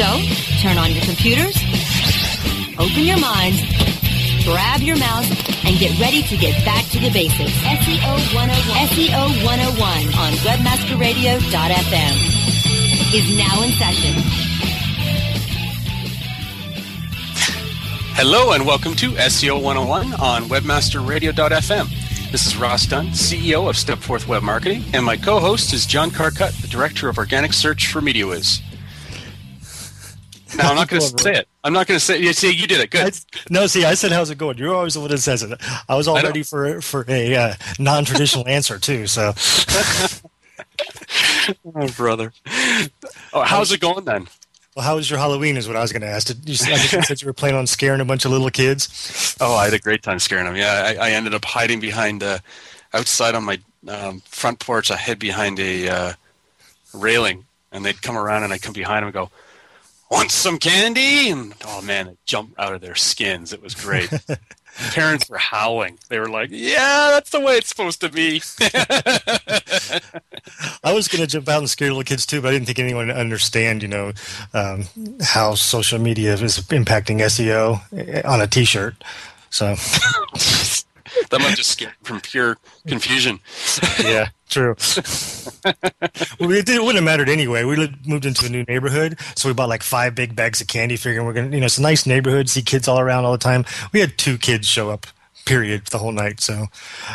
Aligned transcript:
So, 0.00 0.16
turn 0.62 0.78
on 0.78 0.92
your 0.92 1.04
computers, 1.04 1.60
open 2.78 3.04
your 3.04 3.18
minds, 3.20 3.60
grab 4.44 4.80
your 4.80 4.96
mouse, 4.96 5.28
and 5.66 5.76
get 5.76 6.00
ready 6.00 6.22
to 6.22 6.38
get 6.38 6.64
back 6.64 6.86
to 6.92 7.00
the 7.00 7.10
basics. 7.10 7.52
SEO 7.52 8.34
101. 8.34 8.48
SEO 8.88 9.44
101 9.44 10.14
on 10.16 10.32
webmasterradio.fm 10.40 12.16
is 13.12 13.36
now 13.36 13.62
in 13.62 13.72
session. 13.72 14.14
Hello 18.16 18.52
and 18.52 18.64
welcome 18.66 18.96
to 18.96 19.10
SEO 19.10 19.62
101 19.62 20.14
on 20.14 20.44
webmasterradio.fm. 20.44 22.32
This 22.32 22.46
is 22.46 22.56
Ross 22.56 22.86
Dunn, 22.86 23.08
CEO 23.08 23.68
of 23.68 23.76
Stepforth 23.76 24.26
Web 24.26 24.42
Marketing, 24.42 24.82
and 24.94 25.04
my 25.04 25.18
co-host 25.18 25.74
is 25.74 25.84
John 25.84 26.10
Carcutt, 26.10 26.58
the 26.62 26.68
Director 26.68 27.10
of 27.10 27.18
Organic 27.18 27.52
Search 27.52 27.88
for 27.88 28.00
MediaWhiz. 28.00 28.62
Now, 30.56 30.70
I'm 30.70 30.76
not 30.76 30.88
going 30.88 31.02
to 31.02 31.22
say 31.22 31.34
it. 31.34 31.48
I'm 31.62 31.72
not 31.72 31.86
going 31.86 31.98
to 31.98 32.04
say. 32.04 32.20
You 32.20 32.32
see, 32.32 32.50
you 32.50 32.66
did 32.66 32.80
it. 32.80 32.90
Good. 32.90 33.14
I, 33.14 33.40
no, 33.50 33.66
see, 33.66 33.84
I 33.84 33.94
said, 33.94 34.12
"How's 34.12 34.30
it 34.30 34.38
going?" 34.38 34.58
You're 34.58 34.74
always 34.74 34.94
the 34.94 35.00
one 35.00 35.10
that 35.10 35.18
says 35.18 35.42
it. 35.42 35.60
I 35.88 35.96
was 35.96 36.08
all 36.08 36.16
I 36.16 36.22
ready 36.22 36.42
for 36.42 36.80
for 36.80 37.04
a 37.08 37.34
uh, 37.36 37.54
non-traditional 37.78 38.46
answer 38.48 38.78
too. 38.78 39.06
So, 39.06 39.32
Oh, 41.74 41.88
brother. 41.96 42.32
Oh, 43.32 43.42
how's 43.42 43.72
it 43.72 43.80
going 43.80 44.04
then? 44.04 44.28
well, 44.76 44.84
how 44.84 44.96
was 44.96 45.10
your 45.10 45.18
Halloween? 45.18 45.56
Is 45.56 45.66
what 45.66 45.76
I 45.76 45.80
was 45.80 45.92
going 45.92 46.02
to 46.02 46.08
ask. 46.08 46.28
Did 46.28 46.48
you, 46.48 46.54
I 46.72 46.78
think 46.78 46.92
you 46.92 47.02
said 47.02 47.22
you 47.22 47.26
were 47.26 47.32
planning 47.32 47.58
on 47.58 47.66
scaring 47.66 48.00
a 48.00 48.04
bunch 48.04 48.24
of 48.24 48.30
little 48.30 48.50
kids. 48.50 49.36
Oh, 49.40 49.56
I 49.56 49.64
had 49.64 49.74
a 49.74 49.78
great 49.78 50.02
time 50.02 50.18
scaring 50.18 50.46
them. 50.46 50.56
Yeah, 50.56 50.94
I, 50.98 51.08
I 51.08 51.10
ended 51.10 51.34
up 51.34 51.44
hiding 51.44 51.80
behind 51.80 52.22
uh, 52.22 52.38
outside 52.94 53.34
on 53.34 53.44
my 53.44 53.58
um, 53.88 54.20
front 54.26 54.60
porch. 54.60 54.90
I 54.90 54.96
hid 54.96 55.18
behind 55.18 55.58
a 55.58 55.88
uh, 55.88 56.12
railing, 56.94 57.46
and 57.72 57.84
they'd 57.84 58.00
come 58.00 58.16
around, 58.16 58.44
and 58.44 58.52
I'd 58.52 58.62
come 58.62 58.72
behind 58.72 58.98
them 58.98 59.08
and 59.08 59.14
go, 59.14 59.30
"Want 60.10 60.30
some 60.30 60.58
candy?" 60.58 61.30
And 61.30 61.54
oh 61.64 61.82
man, 61.82 62.06
they 62.06 62.16
jump 62.26 62.54
out 62.58 62.74
of 62.74 62.80
their 62.80 62.94
skins. 62.94 63.52
It 63.52 63.62
was 63.62 63.74
great. 63.74 64.10
Parents 64.92 65.28
were 65.28 65.38
howling. 65.38 65.98
They 66.08 66.18
were 66.18 66.28
like, 66.28 66.50
"Yeah, 66.52 67.10
that's 67.10 67.30
the 67.30 67.40
way 67.40 67.56
it's 67.56 67.68
supposed 67.68 68.00
to 68.00 68.08
be." 68.08 68.40
I 70.84 70.92
was 70.92 71.08
going 71.08 71.20
to 71.20 71.26
jump 71.26 71.48
out 71.48 71.58
and 71.58 71.68
scare 71.68 71.88
little 71.88 72.04
kids 72.04 72.24
too, 72.24 72.40
but 72.40 72.48
I 72.48 72.52
didn't 72.52 72.66
think 72.66 72.78
anyone 72.78 73.08
would 73.08 73.16
understand. 73.16 73.82
You 73.82 73.88
know 73.88 74.12
um, 74.54 74.84
how 75.20 75.54
social 75.54 75.98
media 75.98 76.34
is 76.34 76.58
impacting 76.68 77.20
SEO 77.20 78.24
on 78.24 78.40
a 78.40 78.46
T-shirt. 78.46 78.94
So, 79.50 79.66
that 81.30 81.40
might 81.40 81.56
just 81.56 81.72
scare 81.72 81.94
from 82.02 82.20
pure 82.20 82.56
confusion. 82.86 83.40
yeah, 84.00 84.28
true. 84.50 84.74
well, 86.40 86.50
it, 86.50 86.66
did, 86.66 86.76
it 86.76 86.82
wouldn't 86.82 86.96
have 86.96 87.04
mattered 87.04 87.28
anyway. 87.28 87.64
We 87.64 87.76
lived, 87.76 88.06
moved 88.06 88.26
into 88.26 88.46
a 88.46 88.48
new 88.48 88.64
neighborhood, 88.64 89.18
so 89.36 89.48
we 89.48 89.54
bought 89.54 89.68
like 89.68 89.82
five 89.82 90.14
big 90.14 90.36
bags 90.36 90.60
of 90.60 90.66
candy, 90.66 90.96
figuring 90.96 91.26
we're 91.26 91.32
gonna, 91.32 91.50
you 91.50 91.60
know, 91.60 91.66
it's 91.66 91.78
a 91.78 91.82
nice 91.82 92.06
neighborhood, 92.06 92.48
see 92.48 92.62
kids 92.62 92.88
all 92.88 93.00
around 93.00 93.24
all 93.24 93.32
the 93.32 93.38
time. 93.38 93.64
We 93.92 94.00
had 94.00 94.18
two 94.18 94.36
kids 94.38 94.66
show 94.66 94.90
up, 94.90 95.06
period, 95.46 95.86
the 95.86 95.98
whole 95.98 96.12
night. 96.12 96.40
So 96.40 96.66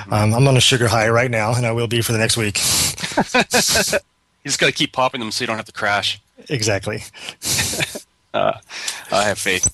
um, 0.09 0.33
I'm 0.33 0.47
on 0.47 0.57
a 0.57 0.61
sugar 0.61 0.87
high 0.87 1.09
right 1.09 1.29
now, 1.31 1.53
and 1.53 1.65
I 1.65 1.71
will 1.71 1.87
be 1.87 2.01
for 2.01 2.11
the 2.11 2.17
next 2.19 2.37
week. 2.37 2.59
You 4.45 4.49
just 4.49 4.59
got 4.59 4.67
to 4.67 4.71
keep 4.73 4.93
popping 4.93 5.19
them 5.21 5.31
so 5.31 5.41
you 5.41 5.47
don't 5.47 5.57
have 5.57 5.65
to 5.65 5.71
crash. 5.71 6.21
exactly. 6.49 7.01
Uh, 8.35 8.59
I 9.13 9.23
have 9.23 9.39
faith. 9.39 9.73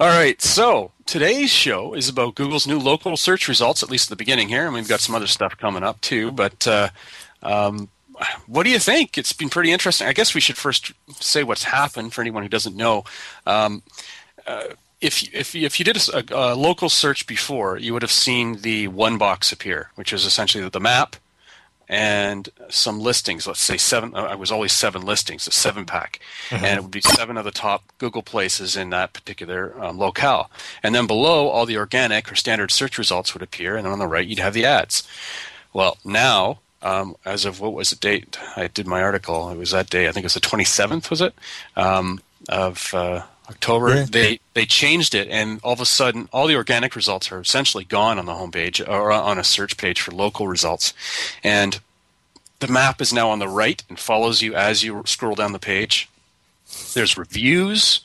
All 0.00 0.08
right, 0.08 0.40
so 0.40 0.92
today's 1.04 1.50
show 1.50 1.92
is 1.92 2.08
about 2.08 2.34
Google's 2.34 2.66
new 2.66 2.78
local 2.78 3.18
search 3.18 3.48
results, 3.48 3.82
at 3.82 3.90
least 3.90 4.06
at 4.06 4.08
the 4.08 4.16
beginning 4.16 4.48
here, 4.48 4.64
and 4.64 4.72
we've 4.72 4.88
got 4.88 5.00
some 5.00 5.14
other 5.14 5.26
stuff 5.26 5.58
coming 5.58 5.82
up 5.82 6.00
too. 6.00 6.32
But 6.32 6.66
uh, 6.66 6.88
um, 7.42 7.90
what 8.46 8.62
do 8.62 8.70
you 8.70 8.78
think? 8.78 9.18
It's 9.18 9.34
been 9.34 9.50
pretty 9.50 9.70
interesting. 9.70 10.06
I 10.06 10.14
guess 10.14 10.34
we 10.34 10.40
should 10.40 10.56
first 10.56 10.92
say 11.20 11.44
what's 11.44 11.64
happened 11.64 12.14
for 12.14 12.22
anyone 12.22 12.42
who 12.42 12.48
doesn't 12.48 12.74
know. 12.74 13.04
Um, 13.46 13.82
uh, 14.46 14.68
if 15.02 15.22
if 15.34 15.54
if 15.54 15.78
you 15.78 15.84
did 15.84 15.98
a, 15.98 16.24
a 16.34 16.54
local 16.54 16.88
search 16.88 17.26
before, 17.26 17.76
you 17.76 17.92
would 17.92 18.00
have 18.00 18.10
seen 18.10 18.62
the 18.62 18.88
one 18.88 19.18
box 19.18 19.52
appear, 19.52 19.90
which 19.96 20.14
is 20.14 20.24
essentially 20.24 20.66
the 20.66 20.80
map 20.80 21.16
and 21.90 22.48
some 22.68 23.00
listings. 23.00 23.48
Let's 23.48 23.60
say 23.60 23.76
seven. 23.76 24.14
I 24.14 24.36
was 24.36 24.52
always 24.52 24.72
seven 24.72 25.02
listings, 25.02 25.48
a 25.48 25.50
seven 25.50 25.84
pack, 25.84 26.20
and 26.52 26.78
it 26.78 26.82
would 26.82 26.92
be 26.92 27.00
seven 27.00 27.36
of 27.36 27.44
the 27.44 27.50
top 27.50 27.82
Google 27.98 28.22
places 28.22 28.76
in 28.76 28.90
that 28.90 29.12
particular 29.12 29.74
um, 29.82 29.98
locale. 29.98 30.52
And 30.84 30.94
then 30.94 31.08
below, 31.08 31.48
all 31.48 31.66
the 31.66 31.76
organic 31.76 32.30
or 32.30 32.36
standard 32.36 32.70
search 32.70 32.96
results 32.96 33.34
would 33.34 33.42
appear, 33.42 33.76
and 33.76 33.84
then 33.84 33.92
on 33.92 33.98
the 33.98 34.06
right, 34.06 34.26
you'd 34.26 34.38
have 34.38 34.54
the 34.54 34.64
ads. 34.64 35.06
Well, 35.74 35.98
now. 36.04 36.60
Um, 36.82 37.14
as 37.26 37.44
of 37.44 37.60
what 37.60 37.74
was 37.74 37.90
the 37.90 37.96
date? 37.96 38.38
I 38.56 38.66
did 38.66 38.86
my 38.86 39.02
article. 39.02 39.50
It 39.50 39.58
was 39.58 39.72
that 39.72 39.90
day. 39.90 40.08
I 40.08 40.12
think 40.12 40.24
it 40.24 40.32
was 40.32 40.32
the 40.32 40.40
27th. 40.40 41.10
Was 41.10 41.20
it 41.20 41.34
um, 41.76 42.22
of 42.48 42.94
uh, 42.94 43.24
October? 43.50 43.94
Yeah. 43.94 44.06
They 44.08 44.40
they 44.54 44.64
changed 44.64 45.14
it, 45.14 45.28
and 45.28 45.60
all 45.62 45.72
of 45.72 45.80
a 45.80 45.86
sudden, 45.86 46.28
all 46.32 46.46
the 46.46 46.56
organic 46.56 46.96
results 46.96 47.30
are 47.32 47.40
essentially 47.40 47.84
gone 47.84 48.18
on 48.18 48.26
the 48.26 48.32
homepage 48.32 48.86
or 48.86 49.12
on 49.12 49.38
a 49.38 49.44
search 49.44 49.76
page 49.76 50.00
for 50.00 50.12
local 50.12 50.48
results, 50.48 50.94
and 51.44 51.80
the 52.60 52.68
map 52.68 53.00
is 53.00 53.12
now 53.12 53.30
on 53.30 53.38
the 53.38 53.48
right 53.48 53.82
and 53.88 53.98
follows 53.98 54.42
you 54.42 54.54
as 54.54 54.82
you 54.82 55.02
scroll 55.06 55.34
down 55.34 55.52
the 55.52 55.58
page. 55.58 56.08
There's 56.94 57.18
reviews. 57.18 58.00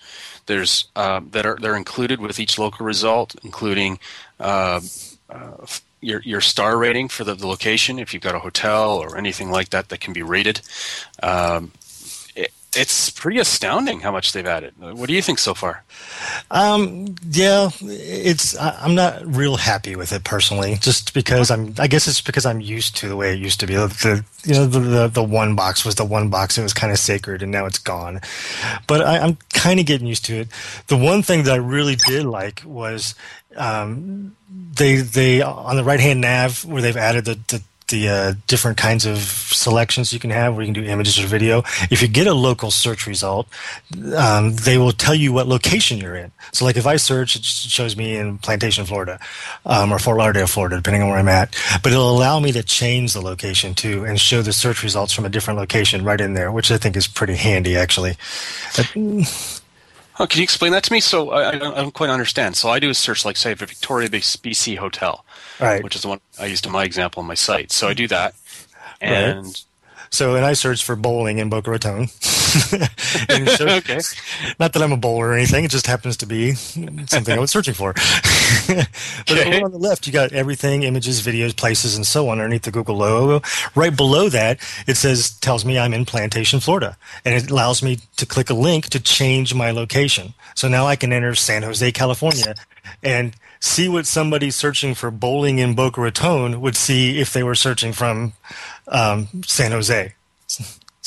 There's 0.47 0.85
um, 0.95 1.29
that 1.31 1.45
are 1.45 1.57
they're 1.59 1.75
included 1.75 2.19
with 2.19 2.39
each 2.39 2.57
local 2.57 2.85
result, 2.85 3.35
including 3.43 3.99
uh, 4.39 4.81
uh, 5.29 5.65
your 6.01 6.21
your 6.21 6.41
star 6.41 6.77
rating 6.77 7.09
for 7.09 7.23
the, 7.23 7.35
the 7.35 7.47
location. 7.47 7.99
If 7.99 8.13
you've 8.13 8.23
got 8.23 8.35
a 8.35 8.39
hotel 8.39 8.97
or 8.97 9.17
anything 9.17 9.51
like 9.51 9.69
that 9.69 9.89
that 9.89 9.99
can 9.99 10.13
be 10.13 10.23
rated, 10.23 10.61
um, 11.21 11.71
it's 12.75 13.09
pretty 13.09 13.39
astounding 13.39 13.99
how 13.99 14.11
much 14.11 14.31
they've 14.31 14.45
added. 14.45 14.73
What 14.77 15.07
do 15.07 15.13
you 15.13 15.21
think 15.21 15.39
so 15.39 15.53
far? 15.53 15.83
Um, 16.51 17.15
yeah, 17.29 17.69
it's 17.81 18.57
I, 18.57 18.77
I'm 18.81 18.95
not 18.95 19.25
real 19.25 19.57
happy 19.57 19.95
with 19.95 20.11
it 20.11 20.23
personally, 20.23 20.75
just 20.79 21.13
because 21.13 21.51
I'm. 21.51 21.73
I 21.79 21.87
guess 21.87 22.07
it's 22.07 22.21
because 22.21 22.45
I'm 22.45 22.61
used 22.61 22.95
to 22.97 23.07
the 23.07 23.15
way 23.15 23.33
it 23.33 23.39
used 23.39 23.59
to 23.61 23.67
be. 23.67 23.75
The, 23.75 24.23
you 24.43 24.53
know 24.53 24.65
the, 24.65 24.79
the 24.79 25.07
the 25.07 25.23
one 25.23 25.55
box 25.55 25.85
was 25.85 25.95
the 25.95 26.05
one 26.05 26.29
box. 26.29 26.57
It 26.57 26.63
was 26.63 26.73
kind 26.73 26.91
of 26.91 26.99
sacred, 26.99 27.41
and 27.41 27.51
now 27.51 27.65
it's 27.65 27.79
gone. 27.79 28.21
But 28.87 29.01
I, 29.01 29.19
I'm 29.19 29.37
kind 29.53 29.79
of 29.79 29.85
getting 29.85 30.07
used 30.07 30.25
to 30.25 30.41
it. 30.41 30.47
The 30.87 30.97
one 30.97 31.23
thing 31.23 31.43
that 31.43 31.53
I 31.53 31.57
really 31.57 31.95
did 31.95 32.25
like 32.25 32.61
was 32.65 33.15
um, 33.55 34.35
they 34.49 34.97
they 34.97 35.41
on 35.41 35.75
the 35.75 35.83
right 35.83 35.99
hand 35.99 36.21
nav 36.21 36.65
where 36.65 36.81
they've 36.81 36.97
added 36.97 37.25
the, 37.25 37.39
the 37.47 37.61
the 37.87 38.09
uh, 38.09 38.33
different 38.47 38.77
kinds 38.77 39.05
of 39.05 39.19
selections 39.19 40.11
you 40.11 40.19
can 40.19 40.29
have 40.29 40.55
where 40.55 40.65
you 40.65 40.73
can 40.73 40.83
do 40.83 40.89
images 40.89 41.19
or 41.19 41.27
video. 41.27 41.59
If 41.91 42.01
you 42.01 42.07
get 42.07 42.27
a 42.27 42.33
local 42.33 42.71
search 42.71 43.05
result, 43.05 43.47
um, 44.15 44.55
they 44.55 44.77
will 44.77 44.91
tell 44.91 45.15
you 45.15 45.31
what 45.31 45.47
location 45.47 45.97
you're 45.97 46.15
in. 46.15 46.31
So, 46.51 46.65
like 46.65 46.77
if 46.77 46.87
I 46.87 46.97
search, 46.97 47.35
it 47.35 47.43
shows 47.43 47.95
me 47.95 48.17
in 48.17 48.37
Plantation, 48.39 48.85
Florida, 48.85 49.19
um, 49.65 49.91
or 49.91 49.99
Fort 49.99 50.17
Lauderdale, 50.17 50.47
Florida, 50.47 50.75
depending 50.77 51.03
on 51.03 51.09
where 51.09 51.17
I'm 51.17 51.27
at. 51.27 51.55
But 51.83 51.91
it'll 51.91 52.09
allow 52.09 52.39
me 52.39 52.51
to 52.53 52.63
change 52.63 53.13
the 53.13 53.21
location 53.21 53.73
too 53.73 54.05
and 54.05 54.19
show 54.19 54.41
the 54.41 54.53
search 54.53 54.83
results 54.83 55.13
from 55.13 55.25
a 55.25 55.29
different 55.29 55.59
location 55.59 56.03
right 56.03 56.19
in 56.19 56.33
there, 56.33 56.51
which 56.51 56.71
I 56.71 56.77
think 56.77 56.95
is 56.95 57.07
pretty 57.07 57.35
handy 57.35 57.75
actually. 57.77 58.17
Oh, 60.19 60.25
can 60.27 60.39
you 60.39 60.43
explain 60.43 60.71
that 60.71 60.83
to 60.85 60.93
me? 60.93 60.99
So 61.01 61.31
I, 61.31 61.49
I, 61.49 61.57
don't, 61.57 61.73
I 61.77 61.81
don't 61.81 61.93
quite 61.93 62.09
understand. 62.09 62.55
So 62.55 62.69
I 62.69 62.79
do 62.79 62.89
a 62.89 62.93
search, 62.93 63.25
like 63.25 63.35
say, 63.37 63.53
for 63.55 63.65
Victoria 63.65 64.07
BC 64.09 64.77
Hotel, 64.77 65.25
Right. 65.59 65.83
which 65.83 65.95
is 65.95 66.03
the 66.03 66.07
one 66.07 66.21
I 66.39 66.45
used 66.45 66.65
in 66.65 66.71
my 66.71 66.83
example 66.85 67.19
on 67.21 67.27
my 67.27 67.33
site. 67.33 67.71
So 67.71 67.87
I 67.87 67.93
do 67.93 68.07
that, 68.07 68.33
and 69.01 69.61
So, 70.11 70.35
and 70.35 70.45
I 70.45 70.53
search 70.53 70.83
for 70.83 70.95
bowling 70.95 71.39
in 71.39 71.49
Boca 71.49 71.71
Raton. 71.71 72.07
So- 73.57 73.67
okay, 73.77 73.99
Not 74.59 74.73
that 74.73 74.81
I'm 74.81 74.91
a 74.91 74.97
bowler 74.97 75.27
or 75.29 75.33
anything. 75.33 75.65
It 75.65 75.71
just 75.71 75.87
happens 75.87 76.17
to 76.17 76.25
be 76.25 76.53
something 76.53 77.35
I 77.35 77.39
was 77.39 77.51
searching 77.51 77.73
for. 77.73 77.93
but 78.67 78.87
Okay. 79.31 79.57
over 79.57 79.65
on 79.65 79.71
the 79.71 79.77
left, 79.77 80.07
you 80.07 80.13
got 80.13 80.31
everything, 80.33 80.83
images, 80.83 81.21
videos, 81.21 81.55
places, 81.55 81.95
and 81.95 82.05
so 82.05 82.29
on 82.29 82.39
underneath 82.39 82.63
the 82.63 82.71
Google 82.71 82.97
logo. 82.97 83.41
Right 83.75 83.95
below 83.95 84.29
that, 84.29 84.59
it 84.87 84.97
says, 84.97 85.31
tells 85.39 85.65
me 85.65 85.77
I'm 85.79 85.93
in 85.93 86.05
Plantation, 86.05 86.59
Florida. 86.59 86.97
And 87.23 87.33
it 87.35 87.49
allows 87.51 87.81
me 87.83 87.99
to 88.17 88.25
click 88.25 88.49
a 88.49 88.53
link 88.53 88.85
to 88.89 88.99
change 88.99 89.53
my 89.53 89.71
location. 89.71 90.33
So 90.55 90.67
now 90.67 90.85
I 90.87 90.95
can 90.95 91.11
enter 91.13 91.35
San 91.35 91.63
Jose, 91.63 91.91
California 91.91 92.55
and 93.03 93.35
see 93.59 93.89
what 93.89 94.05
somebody 94.05 94.51
searching 94.51 94.93
for 94.95 95.09
bowling 95.11 95.59
in 95.59 95.73
Boca 95.75 95.99
Raton 96.01 96.61
would 96.61 96.75
see 96.75 97.19
if 97.19 97.33
they 97.33 97.43
were 97.43 97.55
searching 97.55 97.93
from 97.93 98.33
um, 98.87 99.27
San 99.45 99.71
Jose. 99.71 100.13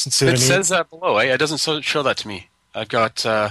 It 0.06 0.39
says 0.39 0.69
that 0.69 0.91
below. 0.91 1.19
Eh? 1.19 1.33
It 1.35 1.39
doesn't 1.39 1.83
show 1.83 2.03
that 2.03 2.17
to 2.19 2.29
me. 2.29 2.49
I've 2.75 2.89
got 2.89 3.27
uh, 3.27 3.50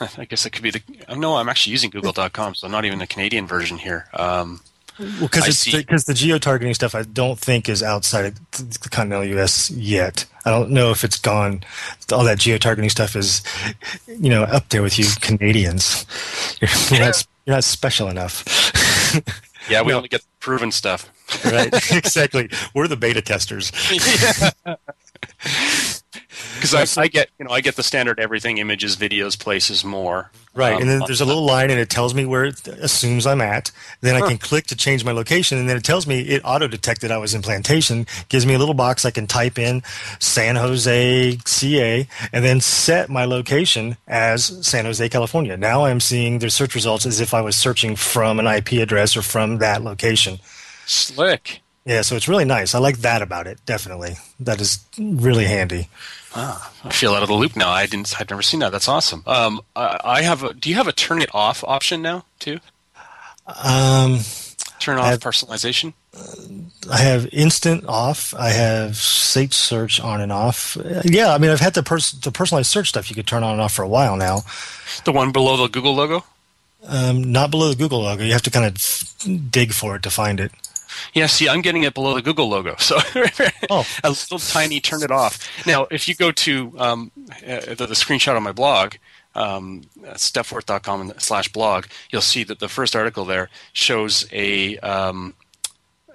I 0.18 0.24
guess 0.24 0.46
it 0.46 0.50
could 0.50 0.62
be 0.62 0.70
the. 0.70 0.82
Oh, 1.08 1.14
no, 1.14 1.36
I'm 1.36 1.48
actually 1.48 1.72
using 1.72 1.90
Google.com, 1.90 2.54
so 2.54 2.68
not 2.68 2.84
even 2.84 2.98
the 2.98 3.06
Canadian 3.06 3.46
version 3.46 3.78
here. 3.78 4.06
Um, 4.14 4.60
well, 4.98 5.28
because 5.30 5.64
because 5.64 6.04
the, 6.04 6.12
the 6.12 6.18
geo 6.18 6.38
targeting 6.38 6.74
stuff, 6.74 6.94
I 6.94 7.02
don't 7.02 7.38
think 7.38 7.68
is 7.68 7.82
outside 7.82 8.26
of 8.26 8.80
the 8.82 8.88
continental 8.90 9.26
U.S. 9.36 9.70
yet. 9.70 10.26
I 10.44 10.50
don't 10.50 10.70
know 10.70 10.90
if 10.90 11.04
it's 11.04 11.18
gone. 11.18 11.62
All 12.12 12.24
that 12.24 12.38
geo 12.38 12.58
targeting 12.58 12.90
stuff 12.90 13.16
is, 13.16 13.42
you 14.06 14.30
know, 14.30 14.42
up 14.44 14.68
there 14.70 14.82
with 14.82 14.98
you 14.98 15.06
Canadians. 15.20 16.06
You're, 16.60 16.70
you're, 16.90 17.06
not, 17.06 17.26
you're 17.46 17.56
not 17.56 17.64
special 17.64 18.08
enough. 18.08 18.44
yeah, 19.70 19.82
we 19.82 19.92
no. 19.92 19.98
only 19.98 20.08
get 20.08 20.22
proven 20.40 20.70
stuff. 20.70 21.10
right, 21.44 21.72
exactly. 21.92 22.50
We're 22.74 22.88
the 22.88 22.96
beta 22.96 23.22
testers. 23.22 23.72
Because 26.60 26.98
I, 26.98 27.02
I, 27.02 27.08
get, 27.08 27.30
you 27.38 27.44
know, 27.44 27.50
I 27.50 27.60
get 27.60 27.76
the 27.76 27.82
standard 27.82 28.20
everything, 28.20 28.58
images, 28.58 28.96
videos, 28.96 29.38
places, 29.38 29.84
more. 29.84 30.30
Right, 30.52 30.74
um, 30.74 30.82
and 30.82 30.90
then 30.90 31.02
there's 31.06 31.20
a 31.20 31.24
little 31.24 31.44
line, 31.44 31.70
and 31.70 31.78
it 31.78 31.88
tells 31.88 32.12
me 32.12 32.26
where 32.26 32.44
it 32.44 32.66
assumes 32.66 33.24
I'm 33.24 33.40
at. 33.40 33.70
Then 34.00 34.20
I 34.20 34.26
can 34.26 34.36
click 34.36 34.66
to 34.66 34.76
change 34.76 35.04
my 35.04 35.12
location, 35.12 35.58
and 35.58 35.68
then 35.68 35.76
it 35.76 35.84
tells 35.84 36.08
me 36.08 36.20
it 36.20 36.42
auto 36.44 36.66
detected 36.66 37.12
I 37.12 37.18
was 37.18 37.34
in 37.34 37.42
Plantation. 37.42 38.04
Gives 38.28 38.44
me 38.44 38.54
a 38.54 38.58
little 38.58 38.74
box 38.74 39.04
I 39.04 39.12
can 39.12 39.28
type 39.28 39.58
in 39.58 39.82
San 40.18 40.56
Jose, 40.56 41.38
CA, 41.46 42.08
and 42.32 42.44
then 42.44 42.60
set 42.60 43.08
my 43.08 43.24
location 43.24 43.96
as 44.08 44.66
San 44.66 44.86
Jose, 44.86 45.08
California. 45.08 45.56
Now 45.56 45.84
I'm 45.84 46.00
seeing 46.00 46.40
the 46.40 46.50
search 46.50 46.74
results 46.74 47.06
as 47.06 47.20
if 47.20 47.32
I 47.32 47.40
was 47.40 47.56
searching 47.56 47.94
from 47.94 48.40
an 48.40 48.46
IP 48.46 48.72
address 48.72 49.16
or 49.16 49.22
from 49.22 49.58
that 49.58 49.82
location. 49.82 50.40
Slick. 50.84 51.62
Yeah, 51.84 52.02
so 52.02 52.14
it's 52.14 52.28
really 52.28 52.44
nice. 52.44 52.74
I 52.74 52.78
like 52.78 52.98
that 52.98 53.22
about 53.22 53.46
it. 53.46 53.58
Definitely, 53.64 54.16
that 54.40 54.60
is 54.60 54.84
really 54.98 55.46
handy. 55.46 55.88
Ah, 56.34 56.72
I 56.84 56.90
feel 56.90 57.14
out 57.14 57.22
of 57.22 57.28
the 57.28 57.34
loop 57.34 57.56
now. 57.56 57.70
I 57.70 57.86
didn't. 57.86 58.14
I've 58.20 58.30
never 58.30 58.42
seen 58.42 58.60
that. 58.60 58.70
That's 58.70 58.88
awesome. 58.88 59.22
Um, 59.26 59.60
I, 59.74 59.98
I 60.04 60.22
have. 60.22 60.44
A, 60.44 60.54
do 60.54 60.68
you 60.68 60.76
have 60.76 60.88
a 60.88 60.92
turn 60.92 61.22
it 61.22 61.34
off 61.34 61.64
option 61.64 62.02
now 62.02 62.24
too? 62.38 62.60
Um, 63.64 64.20
turn 64.78 64.98
off 64.98 65.06
have, 65.06 65.20
personalization. 65.20 65.94
I 66.90 66.98
have 66.98 67.26
instant 67.32 67.84
off. 67.88 68.34
I 68.34 68.50
have 68.50 68.96
safe 68.96 69.54
search 69.54 70.00
on 70.00 70.20
and 70.20 70.30
off. 70.30 70.76
Yeah, 71.04 71.32
I 71.32 71.38
mean, 71.38 71.50
I've 71.50 71.60
had 71.60 71.74
the 71.74 71.82
pers- 71.82 72.12
the 72.12 72.30
personalized 72.30 72.70
search 72.70 72.90
stuff 72.90 73.10
you 73.10 73.16
could 73.16 73.26
turn 73.26 73.42
on 73.42 73.52
and 73.52 73.60
off 73.60 73.72
for 73.72 73.82
a 73.82 73.88
while 73.88 74.16
now. 74.16 74.42
The 75.04 75.12
one 75.12 75.32
below 75.32 75.56
the 75.56 75.68
Google 75.68 75.94
logo. 75.94 76.24
Um, 76.86 77.32
not 77.32 77.50
below 77.50 77.70
the 77.70 77.76
Google 77.76 78.02
logo. 78.02 78.22
You 78.22 78.32
have 78.32 78.42
to 78.42 78.50
kind 78.50 78.66
of 78.66 79.50
dig 79.50 79.72
for 79.72 79.96
it 79.96 80.02
to 80.02 80.10
find 80.10 80.40
it. 80.40 80.52
Yeah, 81.14 81.26
see, 81.26 81.48
I'm 81.48 81.62
getting 81.62 81.82
it 81.82 81.94
below 81.94 82.14
the 82.14 82.22
Google 82.22 82.48
logo, 82.48 82.76
so 82.78 82.98
oh. 83.70 83.86
a 84.04 84.10
little 84.10 84.38
tiny 84.38 84.80
turn 84.80 85.02
it 85.02 85.10
off. 85.10 85.66
Now, 85.66 85.86
if 85.90 86.08
you 86.08 86.14
go 86.14 86.32
to 86.32 86.72
um, 86.78 87.12
uh, 87.46 87.74
the, 87.74 87.86
the, 87.86 87.94
screenshot 87.94 88.36
on 88.36 88.42
my 88.42 88.52
blog, 88.52 88.94
um, 89.34 89.82
stepforth.com 90.02 91.14
slash 91.18 91.52
blog, 91.52 91.86
you'll 92.10 92.22
see 92.22 92.44
that 92.44 92.58
the 92.58 92.68
first 92.68 92.96
article 92.96 93.24
there 93.24 93.48
shows 93.72 94.26
a, 94.32 94.78
um, 94.78 95.34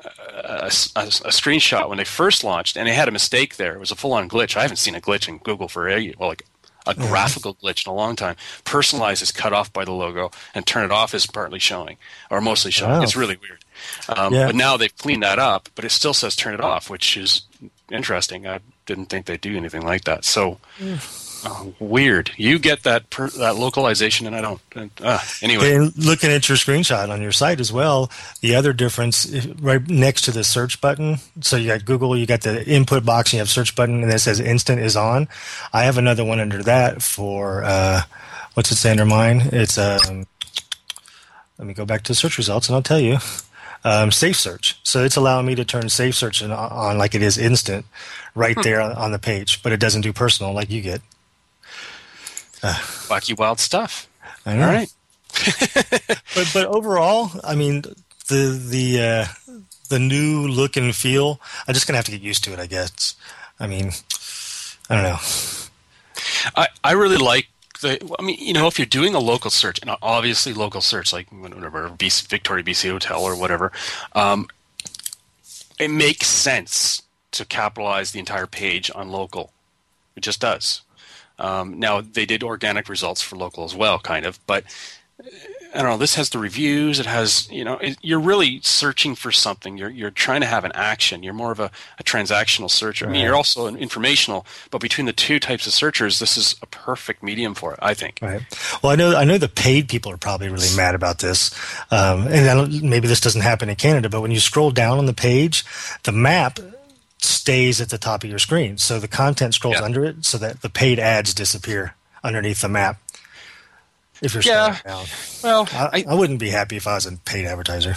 a, 0.03 0.65
a, 0.65 0.67
a, 0.67 1.31
screenshot 1.31 1.89
when 1.89 1.97
they 1.97 2.03
first 2.03 2.43
launched, 2.43 2.77
and 2.77 2.87
they 2.87 2.93
had 2.93 3.07
a 3.07 3.11
mistake 3.11 3.57
there. 3.57 3.75
It 3.75 3.79
was 3.79 3.91
a 3.91 3.95
full-on 3.95 4.29
glitch. 4.29 4.55
I 4.55 4.61
haven't 4.61 4.77
seen 4.77 4.95
a 4.95 5.01
glitch 5.01 5.27
in 5.27 5.37
Google 5.39 5.67
for 5.67 5.89
a, 5.89 6.13
well, 6.19 6.29
like 6.29 6.45
a 6.85 6.93
graphical 6.93 7.55
glitch 7.55 7.85
in 7.85 7.91
a 7.91 7.95
long 7.95 8.15
time. 8.15 8.35
Personalize 8.63 9.21
is 9.21 9.31
cut 9.31 9.53
off 9.53 9.73
by 9.73 9.85
the 9.85 9.91
logo, 9.91 10.31
and 10.53 10.65
turn 10.65 10.85
it 10.85 10.91
off 10.91 11.13
is 11.13 11.25
partly 11.25 11.59
showing, 11.59 11.97
or 12.29 12.41
mostly 12.41 12.71
showing. 12.71 12.93
Wow. 12.93 13.01
It's 13.01 13.15
really 13.15 13.37
weird. 13.37 13.64
Um, 14.09 14.33
yeah. 14.33 14.47
But 14.47 14.55
now 14.55 14.77
they've 14.77 14.95
cleaned 14.97 15.23
that 15.23 15.39
up, 15.39 15.69
but 15.75 15.85
it 15.85 15.91
still 15.91 16.13
says 16.13 16.35
turn 16.35 16.53
it 16.53 16.61
off, 16.61 16.89
which 16.89 17.17
is 17.17 17.41
interesting. 17.91 18.47
I 18.47 18.59
didn't 18.85 19.07
think 19.07 19.25
they'd 19.25 19.41
do 19.41 19.55
anything 19.55 19.81
like 19.81 20.03
that. 20.05 20.25
So 20.25 20.59
uh, 21.45 21.65
weird. 21.79 22.31
You 22.37 22.59
get 22.59 22.83
that 22.83 23.09
per, 23.09 23.29
that 23.29 23.55
localization, 23.55 24.25
and 24.27 24.35
I 24.35 24.41
don't. 24.41 24.61
Uh, 25.01 25.19
anyway, 25.41 25.75
and 25.75 25.95
looking 25.97 26.31
at 26.31 26.47
your 26.49 26.57
screenshot 26.57 27.09
on 27.09 27.21
your 27.21 27.31
site 27.31 27.59
as 27.59 27.71
well, 27.71 28.09
the 28.41 28.55
other 28.55 28.73
difference 28.73 29.47
right 29.59 29.87
next 29.87 30.23
to 30.23 30.31
the 30.31 30.43
search 30.43 30.81
button. 30.81 31.17
So 31.41 31.57
you 31.57 31.67
got 31.67 31.85
Google, 31.85 32.17
you 32.17 32.25
got 32.25 32.41
the 32.41 32.65
input 32.65 33.05
box, 33.05 33.29
and 33.29 33.33
you 33.33 33.39
have 33.39 33.49
search 33.49 33.75
button, 33.75 34.03
and 34.03 34.11
it 34.11 34.19
says 34.19 34.39
instant 34.39 34.81
is 34.81 34.95
on. 34.95 35.27
I 35.71 35.83
have 35.83 35.97
another 35.97 36.23
one 36.25 36.39
under 36.39 36.63
that 36.63 37.01
for 37.01 37.63
uh, 37.63 38.01
what's 38.55 38.71
it 38.71 38.75
say 38.75 38.91
under 38.91 39.05
mine? 39.05 39.49
It's 39.51 39.77
um, 39.77 40.25
let 41.57 41.67
me 41.67 41.73
go 41.73 41.85
back 41.85 42.03
to 42.03 42.15
search 42.15 42.37
results, 42.37 42.67
and 42.67 42.75
I'll 42.75 42.81
tell 42.81 42.99
you 42.99 43.17
um, 43.85 44.11
Safe 44.11 44.35
Search. 44.35 44.77
So 44.83 45.05
it's 45.05 45.15
allowing 45.15 45.45
me 45.45 45.55
to 45.55 45.63
turn 45.63 45.87
Safe 45.87 46.15
Search 46.15 46.43
on, 46.43 46.51
on 46.51 46.97
like 46.97 47.15
it 47.15 47.21
is 47.21 47.37
instant 47.37 47.85
right 48.33 48.55
hmm. 48.55 48.61
there 48.63 48.81
on, 48.81 48.91
on, 48.93 49.11
the 49.11 49.19
page, 49.19 49.63
but 49.63 49.71
it 49.71 49.79
doesn't 49.79 50.01
do 50.01 50.11
personal 50.11 50.51
like 50.51 50.69
you 50.69 50.81
get. 50.81 51.01
Uh, 52.61 52.73
Wacky 53.07 53.37
wild 53.37 53.59
stuff. 53.59 54.09
I 54.45 54.55
know. 54.55 54.67
All 54.67 54.73
right. 54.73 54.91
but 56.35 56.49
but 56.53 56.65
overall, 56.65 57.29
I 57.43 57.55
mean 57.55 57.83
the 58.27 58.59
the 58.69 59.01
uh, 59.01 59.25
the 59.89 59.99
new 59.99 60.47
look 60.47 60.75
and 60.75 60.95
feel. 60.95 61.39
I'm 61.67 61.73
just 61.73 61.87
gonna 61.87 61.97
have 61.97 62.05
to 62.05 62.11
get 62.11 62.21
used 62.21 62.43
to 62.45 62.53
it, 62.53 62.59
I 62.59 62.65
guess. 62.65 63.15
I 63.59 63.67
mean, 63.67 63.91
I 64.89 64.95
don't 64.95 65.03
know. 65.03 65.19
I 66.55 66.67
I 66.83 66.93
really 66.93 67.17
like 67.17 67.47
the, 67.79 68.15
I 68.19 68.23
mean, 68.23 68.37
you 68.39 68.53
know, 68.53 68.67
if 68.67 68.79
you're 68.79 68.85
doing 68.85 69.15
a 69.15 69.19
local 69.19 69.51
search, 69.51 69.79
and 69.81 69.95
obviously 70.01 70.53
local 70.53 70.81
search, 70.81 71.13
like 71.13 71.27
whatever, 71.31 71.89
BC, 71.89 72.27
Victoria 72.27 72.63
BC 72.63 72.91
Hotel 72.91 73.21
or 73.21 73.37
whatever, 73.37 73.71
um, 74.13 74.47
it 75.79 75.89
makes 75.89 76.27
sense 76.27 77.01
to 77.31 77.45
capitalize 77.45 78.11
the 78.11 78.19
entire 78.19 78.47
page 78.47 78.89
on 78.95 79.09
local. 79.09 79.51
It 80.15 80.21
just 80.21 80.39
does. 80.39 80.81
Um, 81.37 81.79
now 81.79 82.01
they 82.01 82.25
did 82.25 82.43
organic 82.43 82.87
results 82.87 83.21
for 83.21 83.35
local 83.35 83.65
as 83.65 83.75
well, 83.75 83.99
kind 83.99 84.25
of, 84.25 84.39
but 84.47 84.63
I 85.75 85.81
don't 85.81 85.91
know. 85.91 85.97
This 85.97 86.15
has 86.15 86.29
the 86.29 86.39
reviews. 86.39 86.99
It 86.99 87.05
has, 87.05 87.49
you 87.51 87.63
know, 87.63 87.73
it, 87.77 87.97
you're 88.01 88.19
really 88.19 88.61
searching 88.61 89.15
for 89.15 89.31
something. 89.31 89.77
You're 89.77 89.89
you're 89.89 90.11
trying 90.11 90.41
to 90.41 90.47
have 90.47 90.63
an 90.63 90.71
action. 90.73 91.21
You're 91.21 91.33
more 91.33 91.51
of 91.51 91.59
a, 91.59 91.69
a 91.99 92.03
transactional 92.03 92.71
searcher. 92.71 93.05
Right. 93.05 93.11
I 93.11 93.13
mean, 93.13 93.23
you're 93.23 93.35
also 93.35 93.67
an 93.67 93.75
informational. 93.75 94.45
But 94.71 94.81
between 94.81 95.05
the 95.05 95.13
two 95.13 95.39
types 95.39 95.67
of 95.67 95.73
searchers, 95.73 96.19
this 96.19 96.37
is 96.37 96.55
a 96.61 96.65
perfect 96.65 97.21
medium 97.21 97.53
for 97.55 97.73
it. 97.73 97.79
I 97.81 97.93
think. 97.93 98.19
Right. 98.21 98.41
Well, 98.81 98.91
I 98.91 98.95
know 98.95 99.15
I 99.15 99.25
know 99.25 99.37
the 99.37 99.49
paid 99.49 99.89
people 99.89 100.11
are 100.11 100.17
probably 100.17 100.47
really 100.47 100.75
mad 100.75 100.95
about 100.95 101.19
this, 101.19 101.53
um, 101.91 102.27
and 102.27 102.81
maybe 102.81 103.07
this 103.07 103.19
doesn't 103.19 103.41
happen 103.41 103.69
in 103.69 103.75
Canada. 103.75 104.09
But 104.09 104.21
when 104.21 104.31
you 104.31 104.39
scroll 104.39 104.71
down 104.71 104.97
on 104.97 105.05
the 105.05 105.13
page, 105.13 105.65
the 106.03 106.11
map 106.11 106.59
stays 107.19 107.81
at 107.81 107.89
the 107.89 107.97
top 107.97 108.23
of 108.23 108.29
your 108.29 108.39
screen, 108.39 108.77
so 108.77 108.99
the 108.99 109.07
content 109.07 109.53
scrolls 109.53 109.77
yeah. 109.79 109.85
under 109.85 110.05
it, 110.05 110.25
so 110.25 110.37
that 110.37 110.61
the 110.61 110.69
paid 110.69 110.99
ads 110.99 111.33
disappear 111.33 111.95
underneath 112.23 112.61
the 112.61 112.69
map. 112.69 112.97
If 114.21 114.33
you're 114.33 114.43
yeah, 114.43 114.79
down. 114.85 115.05
well, 115.43 115.67
I, 115.73 115.89
I, 115.91 116.05
I, 116.09 116.13
wouldn't 116.13 116.39
be 116.39 116.49
happy 116.49 116.77
if 116.77 116.87
I 116.87 116.95
was 116.95 117.05
a 117.05 117.17
paid 117.17 117.45
advertiser. 117.45 117.95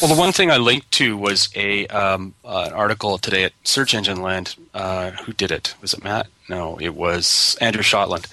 Well, 0.00 0.12
the 0.12 0.18
one 0.18 0.32
thing 0.32 0.50
I 0.50 0.56
linked 0.56 0.90
to 0.92 1.16
was 1.16 1.48
a 1.54 1.86
um, 1.88 2.34
uh, 2.44 2.64
an 2.66 2.72
article 2.72 3.18
today 3.18 3.44
at 3.44 3.52
Search 3.64 3.94
Engine 3.94 4.20
Land. 4.20 4.56
Uh, 4.74 5.12
who 5.12 5.32
did 5.32 5.50
it? 5.52 5.74
Was 5.80 5.94
it 5.94 6.02
Matt? 6.02 6.26
No, 6.48 6.78
it 6.80 6.94
was 6.94 7.56
Andrew 7.60 7.82
Shotland, 7.82 8.26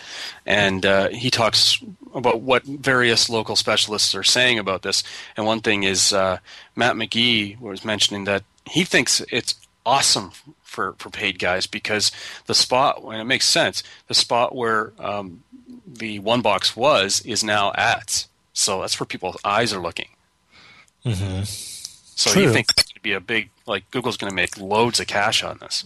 and 0.45 0.85
uh, 0.85 1.09
he 1.09 1.29
talks 1.29 1.79
about 2.13 2.41
what 2.41 2.63
various 2.63 3.29
local 3.29 3.55
specialists 3.55 4.15
are 4.15 4.23
saying 4.23 4.57
about 4.57 4.81
this. 4.81 5.03
And 5.37 5.45
one 5.45 5.61
thing 5.61 5.83
is 5.83 6.11
uh, 6.11 6.39
Matt 6.75 6.95
McGee 6.95 7.59
was 7.59 7.85
mentioning 7.85 8.23
that 8.23 8.43
he 8.65 8.83
thinks 8.83 9.21
it's 9.31 9.55
awesome 9.85 10.31
for, 10.75 10.93
for 10.97 11.09
paid 11.09 11.39
guys 11.39 11.67
because 11.67 12.11
the 12.47 12.53
spot, 12.53 13.01
and 13.03 13.21
it 13.21 13.25
makes 13.25 13.47
sense, 13.47 13.83
the 14.07 14.13
spot 14.13 14.55
where 14.55 14.91
um, 14.99 15.43
the 15.85 16.19
one 16.19 16.41
box 16.41 16.75
was 16.75 17.21
is 17.21 17.43
now 17.43 17.71
ads. 17.73 18.27
So 18.53 18.81
that's 18.81 18.99
where 18.99 19.07
people's 19.07 19.37
eyes 19.43 19.73
are 19.73 19.81
looking. 19.81 20.09
Mm-hmm. 21.05 21.43
So 21.43 22.31
True. 22.31 22.43
you 22.43 22.51
think 22.53 22.67
it's 22.71 22.83
going 22.83 22.95
to 22.95 23.01
be 23.01 23.13
a 23.13 23.19
big 23.19 23.49
like 23.67 23.89
Google's 23.91 24.15
going 24.15 24.29
to 24.29 24.35
make 24.35 24.59
loads 24.59 24.99
of 24.99 25.07
cash 25.07 25.43
on 25.43 25.57
this? 25.59 25.83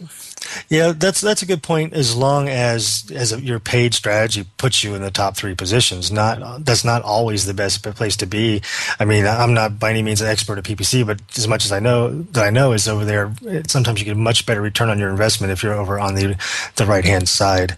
Yeah, 0.70 0.94
that's 0.96 1.22
that's 1.22 1.42
a 1.42 1.46
good 1.46 1.64
point. 1.64 1.94
As 1.94 2.16
long 2.16 2.50
as 2.50 3.10
as 3.14 3.32
a, 3.32 3.42
your 3.42 3.60
paid 3.60 3.94
strategy 3.94 4.46
puts 4.58 4.84
you 4.84 4.96
in 4.96 5.02
the 5.02 5.12
top 5.12 5.38
three 5.38 5.56
positions, 5.56 6.12
not 6.12 6.66
that's 6.66 6.84
not 6.84 7.02
always 7.04 7.46
the 7.46 7.54
best 7.54 7.84
place 7.84 8.18
to 8.18 8.26
be. 8.26 8.62
I 9.00 9.06
mean, 9.06 9.26
I'm 9.26 9.54
not 9.54 9.80
by 9.80 9.92
any 9.92 10.04
means 10.04 10.22
an 10.22 10.28
expert 10.28 10.58
at 10.58 10.66
PPC, 10.66 11.06
but 11.06 11.22
as 11.38 11.48
much 11.48 11.66
as 11.66 11.72
I 11.72 11.80
know 11.80 12.10
that 12.10 12.46
I 12.46 12.50
know 12.50 12.74
is 12.74 12.88
over 12.88 13.06
there, 13.06 13.34
sometimes 13.68 14.00
you 14.00 14.06
get 14.06 14.16
a 14.16 14.16
much 14.16 14.46
better 14.46 14.62
return 14.62 14.90
on 14.90 15.00
your 15.00 15.10
investment 15.10 15.52
if 15.52 15.64
you're 15.64 15.74
over 15.74 16.00
on 16.00 16.16
the 16.16 16.36
the 16.76 16.86
right 16.86 17.06
hand 17.06 17.30
side. 17.30 17.78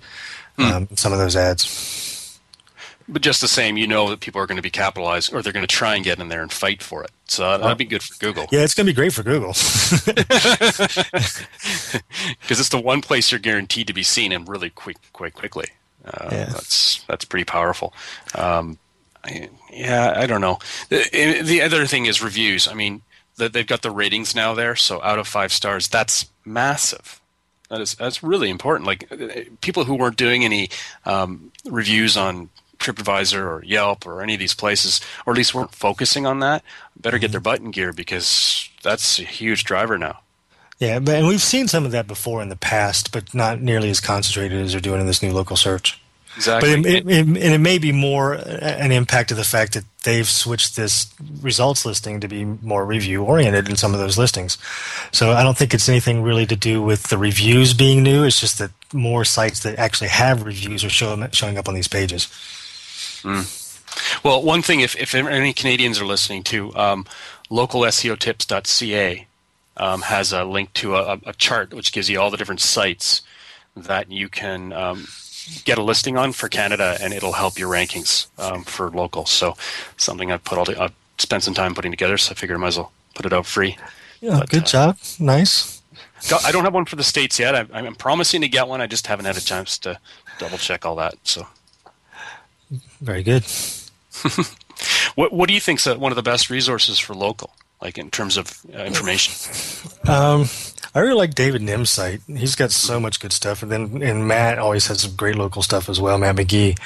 Hmm. 0.62 0.74
Um, 0.74 0.88
some 0.96 1.14
of 1.14 1.20
those 1.20 1.36
ads. 1.36 2.40
But 3.08 3.22
just 3.22 3.42
the 3.42 3.48
same, 3.48 3.78
you 3.78 3.88
know 3.88 4.10
that 4.10 4.20
people 4.22 4.42
are 4.42 4.48
going 4.48 4.58
to 4.58 4.62
be 4.62 4.70
capitalized, 4.70 5.34
or 5.34 5.42
they're 5.42 5.52
going 5.52 5.68
to 5.68 5.76
try 5.76 5.96
and 5.96 6.04
get 6.04 6.20
in 6.20 6.30
there 6.30 6.42
and 6.42 6.52
fight 6.52 6.82
for 6.82 7.04
it. 7.04 7.12
So 7.26 7.58
that'd 7.58 7.78
be 7.78 7.86
good 7.86 8.04
for 8.04 8.18
Google. 8.20 8.48
Yeah, 8.52 8.62
it's 8.62 8.74
going 8.74 8.86
to 8.86 8.92
be 8.92 8.96
great 8.96 9.12
for 9.12 9.24
Google 9.24 9.50
because 12.42 12.60
it's 12.60 12.70
the 12.70 12.82
one 12.82 13.02
place 13.02 13.32
you're 13.32 13.40
guaranteed 13.40 13.88
to 13.88 13.94
be 13.94 14.04
seen 14.04 14.32
and 14.32 14.48
really 14.48 14.70
quick, 14.70 14.98
quite 15.14 15.34
quickly. 15.34 15.66
Uh, 16.06 16.30
yeah. 16.32 16.46
That's 16.46 17.04
that's 17.04 17.26
pretty 17.26 17.46
powerful. 17.46 17.94
Um, 18.36 18.78
I, 19.24 19.50
yeah, 19.72 20.14
I 20.16 20.26
don't 20.26 20.42
know. 20.42 20.60
The, 20.90 21.42
the, 21.44 21.62
other 21.62 21.86
thing 21.86 22.08
is 22.08 22.24
reviews. 22.24 22.68
I 22.68 22.74
mean, 22.74 23.04
the, 23.36 23.50
they've 23.50 23.68
got 23.68 23.82
the 23.82 23.92
ratings 23.92 24.36
now 24.36 24.54
there, 24.54 24.76
so 24.76 25.02
out 25.04 25.20
of 25.20 25.28
five 25.28 25.54
stars, 25.54 25.88
that's 25.88 26.26
massive. 26.44 27.21
That 27.72 27.80
is 27.80 27.96
that's 27.96 28.22
really 28.22 28.50
important. 28.50 28.86
Like 28.86 29.10
people 29.62 29.86
who 29.86 29.96
weren't 29.96 30.18
doing 30.18 30.44
any 30.44 30.70
um, 31.06 31.54
reviews 31.66 32.18
on 32.18 32.50
TripAdvisor 32.80 33.42
or 33.42 33.64
Yelp 33.64 34.06
or 34.06 34.22
any 34.22 34.34
of 34.34 34.42
these 34.42 34.54
places, 34.54 35.00
or 35.26 35.32
at 35.32 35.38
least 35.38 35.54
weren't 35.54 35.74
focusing 35.74 36.26
on 36.26 36.40
that, 36.42 36.66
better 37.00 37.18
get 37.18 37.32
their 37.32 37.40
button 37.40 37.72
gear 37.72 37.94
because 37.94 38.70
that's 38.84 39.20
a 39.20 39.24
huge 39.24 39.64
driver 39.64 39.98
now. 39.98 40.20
Yeah, 40.80 41.00
but 41.00 41.16
and 41.16 41.28
we've 41.28 41.42
seen 41.42 41.70
some 41.70 41.86
of 41.86 41.92
that 41.94 42.08
before 42.08 42.42
in 42.42 42.50
the 42.50 42.58
past, 42.58 43.14
but 43.14 43.34
not 43.34 43.62
nearly 43.62 43.90
as 43.90 44.02
concentrated 44.02 44.62
as 44.62 44.74
they're 44.74 44.82
doing 44.82 45.00
in 45.00 45.08
this 45.08 45.24
new 45.24 45.32
local 45.32 45.56
search. 45.56 46.02
Exactly. 46.36 46.76
But 46.76 46.86
it, 46.86 46.96
it, 46.96 47.10
it, 47.10 47.28
and 47.28 47.38
it 47.38 47.60
may 47.60 47.78
be 47.78 47.92
more 47.92 48.34
an 48.34 48.92
impact 48.92 49.32
of 49.32 49.38
the 49.38 49.44
fact 49.44 49.74
that 49.74 49.84
they've 50.04 50.28
switched 50.28 50.76
this 50.76 51.14
results 51.42 51.86
listing 51.86 52.20
to 52.22 52.28
be 52.28 52.46
more 52.46 52.86
review 52.86 53.24
oriented 53.24 53.70
in 53.70 53.76
some 53.76 53.94
of 53.94 54.00
those 54.00 54.18
listings. 54.18 54.58
So 55.12 55.32
I 55.32 55.44
don't 55.44 55.58
think 55.58 55.74
it's 55.74 55.90
anything 55.90 56.24
really 56.24 56.46
to 56.46 56.56
do 56.56 56.82
with 56.82 57.04
the 57.04 57.18
reviews 57.18 57.74
being 57.74 58.02
new. 58.02 58.24
It's 58.24 58.40
just 58.40 58.60
that 58.60 58.72
more 58.94 59.26
sites 59.26 59.60
that 59.62 59.78
actually 59.78 60.10
have 60.10 60.44
reviews 60.44 60.84
are 60.84 60.90
show, 60.90 61.28
showing 61.32 61.58
up 61.58 61.68
on 61.68 61.76
these 61.76 61.88
pages. 61.88 62.28
Mm. 63.24 64.24
Well, 64.24 64.42
one 64.42 64.62
thing, 64.62 64.80
if, 64.80 64.96
if 64.96 65.14
any 65.14 65.54
Canadians 65.54 66.00
are 66.00 66.06
listening 66.06 66.44
to, 66.44 66.74
um, 66.76 67.06
localseotips.ca 67.50 69.28
um, 69.78 70.02
has 70.04 70.32
a 70.32 70.44
link 70.44 70.74
to 70.74 70.96
a, 70.96 71.20
a, 71.26 71.34
chart 71.34 71.74
which 71.74 71.92
gives 71.92 72.10
you 72.10 72.20
all 72.20 72.30
the 72.30 72.38
different 72.38 72.62
sites 72.62 73.22
that 73.76 74.12
you 74.12 74.30
can 74.30 74.74
um, 74.74 75.08
get 75.66 75.78
a 75.78 75.84
listing 75.84 76.18
on 76.18 76.32
for 76.32 76.50
Canada, 76.50 76.98
and 77.02 77.14
it'll 77.14 77.34
help 77.34 77.58
your 77.58 77.70
rankings 77.70 78.28
um, 78.40 78.64
for 78.64 78.90
local. 78.90 79.26
So 79.26 79.56
something 79.98 80.32
I've 80.32 80.44
put 80.44 80.58
all 80.58 80.66
the, 80.66 80.82
I've 80.82 80.94
spent 81.18 81.44
some 81.44 81.54
time 81.54 81.76
putting 81.76 81.92
together, 81.92 82.18
so 82.18 82.32
I 82.32 82.36
figured 82.36 82.58
I 82.58 82.62
might 82.62 82.68
as 82.70 82.78
well 82.78 82.92
put 83.14 83.26
it 83.26 83.34
out 83.34 83.46
free. 83.46 83.78
Yeah, 84.20 84.40
but, 84.40 84.50
good 84.50 84.64
uh, 84.64 84.66
job. 84.66 84.98
Nice. 85.20 85.82
I 86.44 86.52
don't 86.52 86.64
have 86.64 86.74
one 86.74 86.86
for 86.86 86.96
the 86.96 87.04
states 87.04 87.40
yet. 87.40 87.56
I'm, 87.56 87.70
I'm, 87.74 87.96
promising 87.96 88.42
to 88.42 88.48
get 88.48 88.68
one. 88.68 88.80
I 88.80 88.88
just 88.88 89.08
haven't 89.08 89.26
had 89.26 89.38
a 89.38 89.42
chance 89.42 89.80
to 89.80 90.00
double 90.38 90.60
check 90.60 90.86
all 90.86 90.96
that. 90.98 91.16
So 91.24 91.48
very 93.02 93.24
good. 93.24 93.44
what 95.16 95.34
What 95.34 95.48
do 95.48 95.54
you 95.54 95.60
think 95.60 95.80
is 95.80 95.96
one 95.98 96.12
of 96.12 96.16
the 96.16 96.24
best 96.24 96.50
resources 96.50 97.00
for 97.00 97.16
local, 97.16 97.52
like 97.82 97.98
in 97.98 98.10
terms 98.12 98.38
of 98.38 98.60
uh, 98.76 98.84
information? 98.84 99.34
Um, 100.08 100.46
I 100.96 101.00
really 101.00 101.14
like 101.14 101.36
David 101.36 101.62
Mihm's 101.62 101.92
site. 101.92 102.22
He's 102.26 102.56
got 102.56 102.72
so 102.72 103.00
much 103.00 103.20
good 103.20 103.32
stuff, 103.32 103.62
and 103.62 103.72
then 103.72 104.02
and 104.02 104.28
Matt 104.28 104.58
always 104.58 104.88
has 104.88 105.02
some 105.02 105.16
great 105.16 105.36
local 105.36 105.62
stuff 105.62 105.88
as 105.88 106.02
well. 106.02 106.18
Matt 106.18 106.36
McGee, 106.36 106.78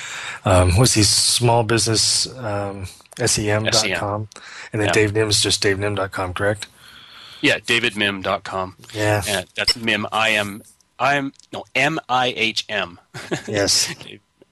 um, 0.46 0.76
what's 0.76 0.94
he 0.94 1.04
small 1.04 1.64
business 1.64 2.28
um, 2.38 2.88
sem.com, 3.18 3.72
SEM. 3.72 4.42
and 4.74 4.82
then 4.82 4.88
yeah. 4.88 4.92
Dave 4.92 5.14
Mihm's 5.14 5.42
just 5.42 5.64
davenim.com, 5.64 6.34
correct? 6.34 6.68
Yeah, 7.42 7.60
davidmihm.com. 7.60 8.76
Yeah, 8.94 9.24
and 9.28 9.48
that's 9.56 9.74
Mihm. 9.74 10.06
I 10.12 10.30
am. 10.30 10.62
I 11.00 11.16
am 11.16 11.34
no 11.54 11.64
M 11.74 12.00
I 12.10 12.34
H 12.36 12.66
M. 12.70 13.00
Yes. 13.48 13.94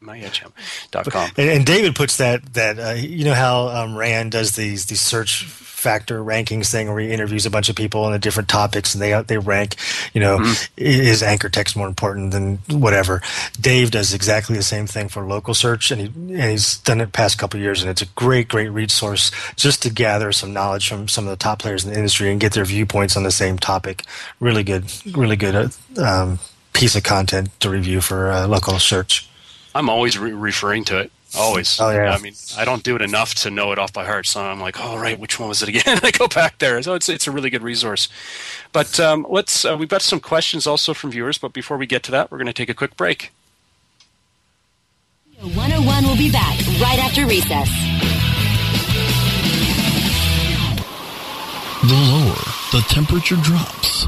myhm.com. 0.01 1.31
And, 1.37 1.49
and 1.49 1.65
David 1.65 1.95
puts 1.95 2.17
that 2.17 2.53
that 2.53 2.79
uh, 2.79 2.93
you 2.93 3.25
know 3.25 3.33
how 3.33 3.67
um, 3.67 3.95
Rand 3.97 4.31
does 4.31 4.55
these 4.55 4.85
these 4.87 5.01
search 5.01 5.43
factor 5.83 6.23
rankings 6.23 6.71
thing 6.71 6.87
where 6.87 6.99
he 7.01 7.11
interviews 7.11 7.45
a 7.45 7.49
bunch 7.49 7.67
of 7.67 7.75
people 7.75 8.05
on 8.05 8.13
the 8.13 8.19
different 8.19 8.47
topics 8.47 8.95
and 8.95 9.01
they 9.01 9.21
they 9.23 9.37
rank 9.37 9.75
you 10.13 10.21
know 10.21 10.39
mm-hmm. 10.39 10.73
is 10.77 11.21
anchor 11.21 11.49
text 11.49 11.75
more 11.75 11.87
important 11.87 12.31
than 12.31 12.57
whatever. 12.69 13.21
Dave 13.59 13.91
does 13.91 14.13
exactly 14.13 14.55
the 14.55 14.63
same 14.63 14.87
thing 14.87 15.09
for 15.09 15.25
local 15.25 15.53
search 15.53 15.91
and, 15.91 15.99
he, 15.99 16.07
and 16.07 16.51
he's 16.51 16.77
done 16.79 17.01
it 17.01 17.11
past 17.11 17.37
couple 17.37 17.59
years 17.59 17.81
and 17.81 17.91
it's 17.91 18.01
a 18.01 18.07
great 18.15 18.47
great 18.47 18.69
resource 18.69 19.29
just 19.57 19.83
to 19.83 19.89
gather 19.89 20.31
some 20.31 20.53
knowledge 20.53 20.87
from 20.87 21.09
some 21.09 21.25
of 21.25 21.29
the 21.29 21.35
top 21.35 21.59
players 21.59 21.83
in 21.83 21.91
the 21.91 21.97
industry 21.97 22.31
and 22.31 22.39
get 22.39 22.53
their 22.53 22.65
viewpoints 22.65 23.17
on 23.17 23.23
the 23.23 23.31
same 23.31 23.59
topic. 23.59 24.03
Really 24.39 24.63
good 24.63 24.85
really 25.13 25.35
good 25.35 25.55
uh, 25.55 26.01
um, 26.01 26.39
piece 26.71 26.95
of 26.95 27.03
content 27.03 27.49
to 27.59 27.69
review 27.69 27.99
for 27.99 28.31
uh, 28.31 28.47
local 28.47 28.79
search. 28.79 29.29
I'm 29.75 29.89
always 29.89 30.17
re- 30.17 30.31
referring 30.31 30.85
to 30.85 30.99
it 30.99 31.11
Always. 31.35 31.79
Oh 31.79 31.89
yeah. 31.89 32.11
I 32.11 32.19
mean, 32.19 32.33
I 32.57 32.65
don't 32.65 32.83
do 32.83 32.95
it 32.95 33.01
enough 33.01 33.33
to 33.35 33.49
know 33.49 33.71
it 33.71 33.79
off 33.79 33.91
by 33.91 34.05
heart. 34.05 34.27
So 34.27 34.41
I'm 34.41 34.59
like, 34.59 34.79
oh 34.79 34.97
right, 34.97 35.19
which 35.19 35.39
one 35.39 35.49
was 35.49 35.63
it 35.63 35.69
again? 35.69 35.99
I 36.03 36.11
go 36.11 36.27
back 36.27 36.59
there. 36.59 36.81
So 36.81 36.93
it's 36.93 37.09
it's 37.09 37.27
a 37.27 37.31
really 37.31 37.49
good 37.49 37.63
resource. 37.63 38.07
But 38.71 38.99
um, 38.99 39.25
let's 39.29 39.65
uh, 39.65 39.75
we've 39.77 39.89
got 39.89 40.01
some 40.01 40.19
questions 40.19 40.67
also 40.67 40.93
from 40.93 41.11
viewers. 41.11 41.37
But 41.37 41.53
before 41.53 41.77
we 41.77 41.87
get 41.87 42.03
to 42.03 42.11
that, 42.11 42.31
we're 42.31 42.37
going 42.37 42.47
to 42.47 42.53
take 42.53 42.69
a 42.69 42.73
quick 42.73 42.95
break. 42.95 43.31
101 45.39 46.05
will 46.05 46.15
be 46.15 46.31
back 46.31 46.57
right 46.79 46.99
after 46.99 47.25
recess. 47.25 47.69
The 51.81 51.95
lower 51.95 52.53
the 52.71 52.81
temperature 52.87 53.35
drops, 53.35 54.07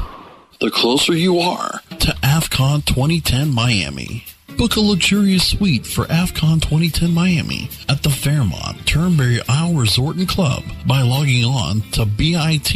the 0.60 0.70
closer 0.70 1.12
you 1.12 1.38
are 1.38 1.82
to 1.90 2.16
AFFCON 2.22 2.84
2010 2.86 3.52
Miami. 3.52 4.24
Book 4.56 4.76
a 4.76 4.80
luxurious 4.80 5.46
suite 5.46 5.84
for 5.86 6.06
AFFCON 6.06 6.62
2010 6.62 7.12
Miami 7.12 7.68
at 7.90 8.02
the 8.02 8.08
Fairmont 8.08 8.86
Turnberry 8.86 9.40
Isle 9.50 9.74
Resort 9.74 10.16
and 10.16 10.26
Club 10.26 10.62
by 10.86 11.02
logging 11.02 11.44
on 11.44 11.82
to 11.92 12.06
bit.ly 12.06 12.72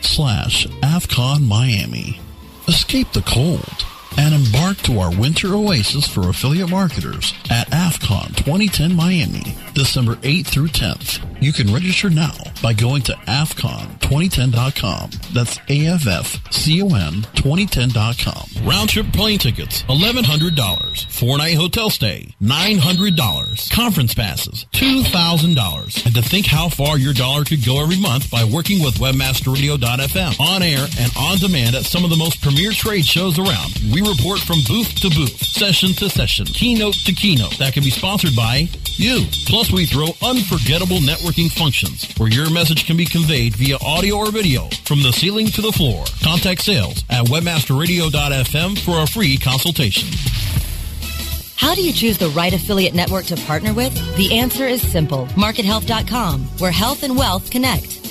slash 0.00 0.66
AFFCON 0.66 1.46
Miami. 1.46 2.18
Escape 2.66 3.12
the 3.12 3.22
cold 3.22 3.86
and 4.18 4.34
embark 4.34 4.78
to 4.78 4.98
our 4.98 5.14
winter 5.16 5.54
oasis 5.54 6.08
for 6.08 6.28
affiliate 6.28 6.68
marketers 6.70 7.32
at 7.48 7.70
AFFCON 7.70 8.36
2010 8.36 8.96
Miami, 8.96 9.56
December 9.74 10.16
8th 10.16 10.46
through 10.46 10.68
10th. 10.68 11.20
You 11.42 11.52
can 11.52 11.72
register 11.72 12.08
now 12.08 12.32
by 12.62 12.72
going 12.72 13.02
to 13.02 13.12
AFFCON2010.com. 13.12 15.10
That's 15.32 15.58
A-F-F-C-O-N 15.68 17.12
2010.com. 17.34 18.66
Round 18.68 18.88
trip 18.88 19.12
plane 19.12 19.38
tickets, 19.38 19.82
$1,100. 19.84 21.06
Four 21.06 21.38
night 21.38 21.56
hotel 21.56 21.90
stay, 21.90 22.34
$900. 22.40 23.70
Conference 23.72 24.14
passes, 24.14 24.66
$2,000. 24.72 26.06
And 26.06 26.14
to 26.14 26.22
think 26.22 26.46
how 26.46 26.68
far 26.68 26.98
your 26.98 27.12
dollar 27.12 27.44
could 27.44 27.64
go 27.64 27.82
every 27.82 28.00
month 28.00 28.30
by 28.30 28.44
working 28.44 28.82
with 28.82 28.94
WebmasterRadio.fm 28.98 30.38
on 30.40 30.62
air 30.62 30.86
and 31.00 31.12
on 31.18 31.38
demand 31.38 31.74
at 31.74 31.84
some 31.84 32.04
of 32.04 32.10
the 32.10 32.16
most 32.16 32.40
premier 32.40 32.70
trade 32.70 33.04
shows 33.04 33.38
around. 33.38 33.72
We 33.92 34.00
report 34.00 34.40
from 34.40 34.58
booth 34.68 34.94
to 35.00 35.10
booth, 35.10 35.42
session 35.44 35.92
to 35.94 36.08
session, 36.08 36.46
keynote 36.46 36.94
to 37.04 37.12
keynote 37.12 37.58
that 37.58 37.72
can 37.72 37.82
be 37.82 37.90
sponsored 37.90 38.36
by 38.36 38.68
you. 38.96 39.26
Plus, 39.46 39.61
we 39.70 39.86
throw 39.86 40.06
unforgettable 40.22 40.96
networking 40.96 41.50
functions 41.50 42.10
where 42.16 42.30
your 42.30 42.50
message 42.50 42.86
can 42.86 42.96
be 42.96 43.04
conveyed 43.04 43.54
via 43.54 43.76
audio 43.84 44.16
or 44.16 44.30
video 44.32 44.68
from 44.84 45.02
the 45.02 45.12
ceiling 45.12 45.46
to 45.46 45.60
the 45.60 45.70
floor. 45.70 46.04
Contact 46.24 46.62
sales 46.62 47.04
at 47.10 47.26
webmasterradio.fm 47.26 48.78
for 48.78 49.02
a 49.02 49.06
free 49.06 49.36
consultation. 49.36 50.08
How 51.56 51.74
do 51.76 51.82
you 51.82 51.92
choose 51.92 52.18
the 52.18 52.30
right 52.30 52.52
affiliate 52.52 52.94
network 52.94 53.26
to 53.26 53.36
partner 53.36 53.72
with? 53.72 53.94
The 54.16 54.38
answer 54.38 54.66
is 54.66 54.82
simple. 54.82 55.26
MarketHealth.com, 55.36 56.40
where 56.58 56.72
health 56.72 57.04
and 57.04 57.16
wealth 57.16 57.50
connect. 57.50 58.01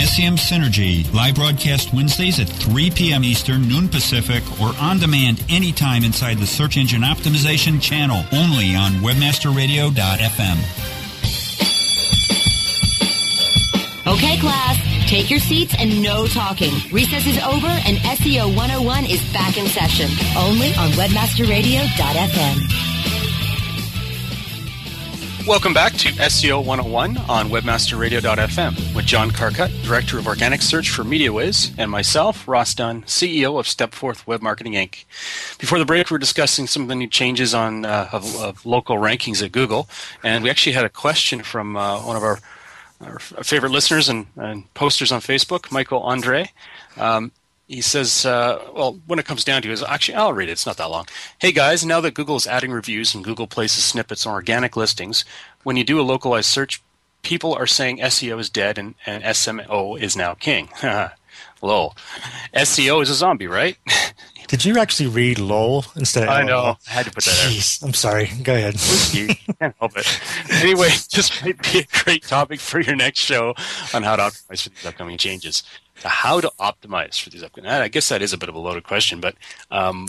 SEM 0.00 0.36
Synergy, 0.36 1.12
live 1.12 1.34
broadcast 1.34 1.92
Wednesdays 1.92 2.40
at 2.40 2.48
3 2.48 2.90
p.m. 2.90 3.24
Eastern, 3.24 3.68
noon 3.68 3.88
Pacific, 3.88 4.42
or 4.60 4.72
on 4.80 4.98
demand 4.98 5.44
anytime 5.48 6.04
inside 6.04 6.38
the 6.38 6.46
Search 6.46 6.76
Engine 6.76 7.02
Optimization 7.02 7.80
channel, 7.80 8.24
only 8.32 8.74
on 8.74 8.92
WebmasterRadio.fm. 9.02 10.58
Okay, 14.06 14.38
class, 14.40 15.08
take 15.08 15.30
your 15.30 15.38
seats 15.38 15.74
and 15.78 16.02
no 16.02 16.26
talking. 16.26 16.72
Recess 16.90 17.26
is 17.26 17.38
over 17.38 17.68
and 17.68 17.98
SEO 17.98 18.48
101 18.56 19.04
is 19.04 19.22
back 19.32 19.56
in 19.56 19.66
session, 19.66 20.10
only 20.36 20.74
on 20.74 20.90
WebmasterRadio.fm. 20.92 22.91
Welcome 25.46 25.74
back 25.74 25.94
to 25.94 26.08
SEO 26.10 26.64
101 26.64 27.16
on 27.28 27.48
WebmasterRadio.fm 27.48 28.94
with 28.94 29.04
John 29.04 29.32
Carcutt, 29.32 29.72
Director 29.82 30.16
of 30.16 30.28
Organic 30.28 30.62
Search 30.62 30.88
for 30.88 31.02
MediaWhiz, 31.02 31.74
and 31.78 31.90
myself, 31.90 32.46
Ross 32.46 32.74
Dunn, 32.74 33.02
CEO 33.02 33.58
of 33.58 33.66
Stepforth 33.66 34.24
Web 34.24 34.40
Marketing 34.40 34.74
Inc. 34.74 35.04
Before 35.58 35.80
the 35.80 35.84
break, 35.84 36.10
we 36.10 36.14
are 36.14 36.18
discussing 36.18 36.68
some 36.68 36.82
of 36.82 36.88
the 36.88 36.94
new 36.94 37.08
changes 37.08 37.54
on 37.54 37.84
uh, 37.84 38.08
of, 38.12 38.40
of, 38.40 38.64
local 38.64 38.98
rankings 38.98 39.42
at 39.42 39.50
Google, 39.50 39.88
and 40.22 40.44
we 40.44 40.50
actually 40.50 40.74
had 40.74 40.84
a 40.84 40.88
question 40.88 41.42
from 41.42 41.76
uh, 41.76 42.00
one 42.02 42.16
of 42.16 42.22
our, 42.22 42.38
our 43.04 43.18
favorite 43.18 43.72
listeners 43.72 44.08
and, 44.08 44.28
and, 44.36 44.72
posters 44.74 45.10
on 45.10 45.20
Facebook, 45.20 45.72
Michael 45.72 46.02
Andre. 46.02 46.50
Um, 46.96 47.32
he 47.72 47.80
says, 47.80 48.26
uh, 48.26 48.62
well, 48.74 49.00
when 49.06 49.18
it 49.18 49.24
comes 49.24 49.44
down 49.44 49.62
to 49.62 49.70
it, 49.70 49.72
is 49.72 49.82
actually, 49.82 50.16
I'll 50.16 50.34
read 50.34 50.48
it. 50.48 50.52
It's 50.52 50.66
not 50.66 50.76
that 50.76 50.90
long. 50.90 51.06
Hey 51.38 51.52
guys, 51.52 51.84
now 51.86 52.00
that 52.02 52.14
Google 52.14 52.36
is 52.36 52.46
adding 52.46 52.70
reviews 52.70 53.14
and 53.14 53.24
Google 53.24 53.46
places 53.46 53.82
snippets 53.82 54.26
on 54.26 54.34
organic 54.34 54.76
listings, 54.76 55.24
when 55.62 55.76
you 55.76 55.84
do 55.84 55.98
a 55.98 56.02
localized 56.02 56.50
search, 56.50 56.82
people 57.22 57.54
are 57.54 57.66
saying 57.66 57.98
SEO 57.98 58.38
is 58.38 58.50
dead 58.50 58.76
and, 58.76 58.94
and 59.06 59.24
SMO 59.24 59.98
is 59.98 60.16
now 60.16 60.34
king. 60.34 60.68
Lol. 61.62 61.96
SEO 62.54 63.02
is 63.02 63.08
a 63.08 63.14
zombie, 63.14 63.46
right? 63.46 63.78
Did 64.48 64.66
you 64.66 64.78
actually 64.78 65.08
read 65.08 65.38
LOL 65.38 65.86
instead 65.96 66.24
of 66.24 66.28
I 66.28 66.42
know. 66.42 66.76
I 66.86 66.92
had 66.92 67.06
to 67.06 67.10
put 67.10 67.24
that 67.24 67.34
there. 67.42 67.50
Jeez, 67.52 67.82
I'm 67.82 67.94
sorry. 67.94 68.30
Go 68.42 68.54
ahead. 68.54 68.74
you 69.14 69.28
can't 69.58 69.74
help 69.78 69.96
it. 69.96 70.20
Anyway, 70.62 70.88
this 71.14 71.42
might 71.42 71.62
be 71.62 71.78
a 71.78 72.04
great 72.04 72.24
topic 72.24 72.60
for 72.60 72.78
your 72.78 72.94
next 72.94 73.20
show 73.20 73.54
on 73.94 74.02
how 74.02 74.16
to 74.16 74.22
optimize 74.22 74.64
for 74.64 74.68
these 74.68 74.84
upcoming 74.84 75.16
changes. 75.16 75.62
How 75.94 76.40
to 76.40 76.50
optimize 76.58 77.20
for 77.20 77.30
these 77.30 77.42
upcoming. 77.42 77.70
I 77.70 77.88
guess 77.88 78.08
that 78.08 78.22
is 78.22 78.32
a 78.32 78.38
bit 78.38 78.48
of 78.48 78.54
a 78.54 78.58
loaded 78.58 78.84
question, 78.84 79.20
but 79.20 79.34
um, 79.70 80.08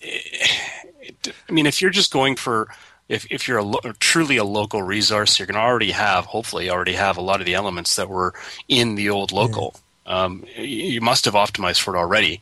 it, 0.00 1.34
I 1.48 1.52
mean, 1.52 1.66
if 1.66 1.82
you're 1.82 1.90
just 1.90 2.12
going 2.12 2.36
for 2.36 2.68
if, 3.08 3.26
if 3.30 3.46
you're 3.46 3.58
a 3.58 3.64
lo- 3.64 3.80
truly 4.00 4.36
a 4.36 4.44
local 4.44 4.82
resource, 4.82 5.38
you're 5.38 5.46
going 5.46 5.54
to 5.54 5.60
already 5.60 5.92
have, 5.92 6.26
hopefully, 6.26 6.68
already 6.70 6.94
have 6.94 7.16
a 7.16 7.20
lot 7.20 7.40
of 7.40 7.46
the 7.46 7.54
elements 7.54 7.96
that 7.96 8.08
were 8.08 8.34
in 8.68 8.96
the 8.96 9.10
old 9.10 9.32
local. 9.32 9.76
Um, 10.06 10.44
you 10.56 11.00
must 11.00 11.24
have 11.24 11.34
optimized 11.34 11.80
for 11.80 11.96
it 11.96 11.98
already. 11.98 12.40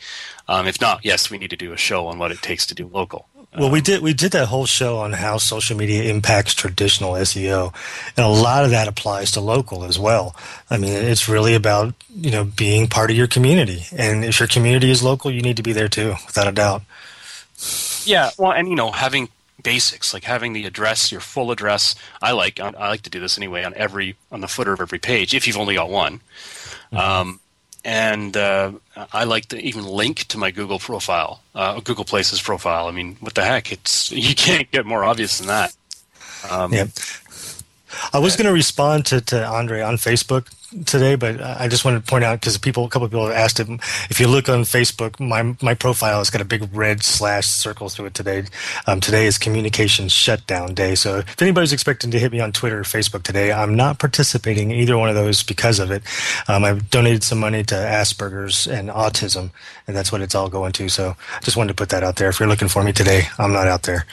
Um, 0.48 0.66
if 0.66 0.80
not, 0.80 1.04
yes, 1.04 1.30
we 1.30 1.38
need 1.38 1.50
to 1.50 1.56
do 1.56 1.72
a 1.72 1.76
show 1.76 2.06
on 2.06 2.18
what 2.18 2.30
it 2.30 2.42
takes 2.42 2.66
to 2.66 2.74
do 2.74 2.88
local. 2.92 3.28
Well, 3.56 3.70
we 3.70 3.80
did 3.80 4.02
we 4.02 4.14
did 4.14 4.32
that 4.32 4.48
whole 4.48 4.66
show 4.66 4.98
on 4.98 5.12
how 5.12 5.38
social 5.38 5.76
media 5.76 6.04
impacts 6.04 6.54
traditional 6.54 7.12
SEO, 7.12 7.72
and 8.16 8.26
a 8.26 8.28
lot 8.28 8.64
of 8.64 8.70
that 8.70 8.88
applies 8.88 9.30
to 9.32 9.40
local 9.40 9.84
as 9.84 9.98
well. 9.98 10.34
I 10.70 10.76
mean, 10.76 10.92
it's 10.92 11.28
really 11.28 11.54
about 11.54 11.94
you 12.16 12.32
know 12.32 12.44
being 12.44 12.88
part 12.88 13.10
of 13.10 13.16
your 13.16 13.28
community, 13.28 13.84
and 13.96 14.24
if 14.24 14.40
your 14.40 14.48
community 14.48 14.90
is 14.90 15.02
local, 15.02 15.30
you 15.30 15.40
need 15.40 15.56
to 15.56 15.62
be 15.62 15.72
there 15.72 15.88
too, 15.88 16.14
without 16.26 16.48
a 16.48 16.52
doubt. 16.52 16.82
Yeah, 18.04 18.30
well, 18.38 18.52
and 18.52 18.68
you 18.68 18.74
know, 18.74 18.90
having 18.90 19.28
basics 19.62 20.12
like 20.12 20.24
having 20.24 20.52
the 20.52 20.66
address, 20.66 21.10
your 21.10 21.20
full 21.20 21.50
address. 21.50 21.94
I 22.22 22.32
like 22.32 22.60
I 22.60 22.70
like 22.70 23.02
to 23.02 23.10
do 23.10 23.20
this 23.20 23.38
anyway 23.38 23.64
on 23.64 23.74
every 23.74 24.16
on 24.30 24.40
the 24.40 24.48
footer 24.48 24.72
of 24.72 24.80
every 24.80 24.98
page 24.98 25.34
if 25.34 25.46
you've 25.46 25.56
only 25.56 25.74
got 25.74 25.90
one. 25.90 26.20
Um, 26.92 27.40
and 27.84 28.36
uh, 28.36 28.72
I 29.12 29.24
like 29.24 29.46
to 29.46 29.60
even 29.60 29.84
link 29.84 30.24
to 30.28 30.38
my 30.38 30.50
Google 30.50 30.78
profile, 30.78 31.42
uh, 31.54 31.80
Google 31.80 32.04
Places 32.04 32.40
profile. 32.40 32.86
I 32.86 32.90
mean, 32.90 33.16
what 33.20 33.34
the 33.34 33.44
heck? 33.44 33.70
It's 33.72 34.10
you 34.26 34.34
can't 34.34 34.70
get 34.70 34.86
more 34.86 35.04
obvious 35.04 35.38
than 35.38 35.48
that. 35.48 35.74
Um, 36.50 36.72
Yeah. 36.72 36.86
I 38.12 38.18
was 38.18 38.34
going 38.34 38.46
to 38.46 38.52
respond 38.52 39.06
to, 39.06 39.20
to 39.20 39.46
Andre 39.46 39.80
on 39.80 39.96
Facebook 39.96 40.48
today, 40.82 41.14
but 41.14 41.40
I 41.40 41.68
just 41.68 41.84
wanted 41.84 42.04
to 42.04 42.10
point 42.10 42.24
out 42.24 42.40
because 42.40 42.58
people, 42.58 42.84
a 42.84 42.88
couple 42.88 43.06
of 43.06 43.12
people 43.12 43.26
have 43.26 43.36
asked 43.36 43.58
him 43.58 43.80
if 44.10 44.18
you 44.18 44.28
look 44.28 44.48
on 44.48 44.60
Facebook, 44.62 45.20
my 45.20 45.56
my 45.62 45.74
profile 45.74 46.18
has 46.18 46.30
got 46.30 46.40
a 46.40 46.44
big 46.44 46.68
red 46.74 47.02
slash 47.02 47.46
circle 47.46 47.88
through 47.88 48.06
it 48.06 48.14
today. 48.14 48.44
Um, 48.86 49.00
today 49.00 49.26
is 49.26 49.38
Communication 49.38 50.08
Shutdown 50.08 50.74
Day, 50.74 50.94
so 50.94 51.18
if 51.18 51.40
anybody's 51.40 51.72
expecting 51.72 52.10
to 52.10 52.18
hit 52.18 52.32
me 52.32 52.40
on 52.40 52.52
Twitter 52.52 52.80
or 52.80 52.84
Facebook 52.84 53.22
today, 53.22 53.52
I'm 53.52 53.74
not 53.74 53.98
participating 53.98 54.70
in 54.70 54.78
either 54.78 54.98
one 54.98 55.08
of 55.08 55.14
those 55.14 55.42
because 55.42 55.78
of 55.78 55.90
it. 55.90 56.02
Um, 56.48 56.64
I've 56.64 56.90
donated 56.90 57.22
some 57.22 57.38
money 57.38 57.62
to 57.64 57.74
Asperger's 57.74 58.66
and 58.66 58.88
autism, 58.88 59.50
and 59.86 59.96
that's 59.96 60.10
what 60.10 60.20
it's 60.20 60.34
all 60.34 60.48
going 60.48 60.72
to. 60.72 60.88
So 60.88 61.16
just 61.42 61.56
wanted 61.56 61.68
to 61.68 61.74
put 61.74 61.90
that 61.90 62.02
out 62.02 62.16
there. 62.16 62.28
If 62.28 62.40
you're 62.40 62.48
looking 62.48 62.68
for 62.68 62.82
me 62.82 62.92
today, 62.92 63.28
I'm 63.38 63.52
not 63.52 63.68
out 63.68 63.82
there. 63.84 64.06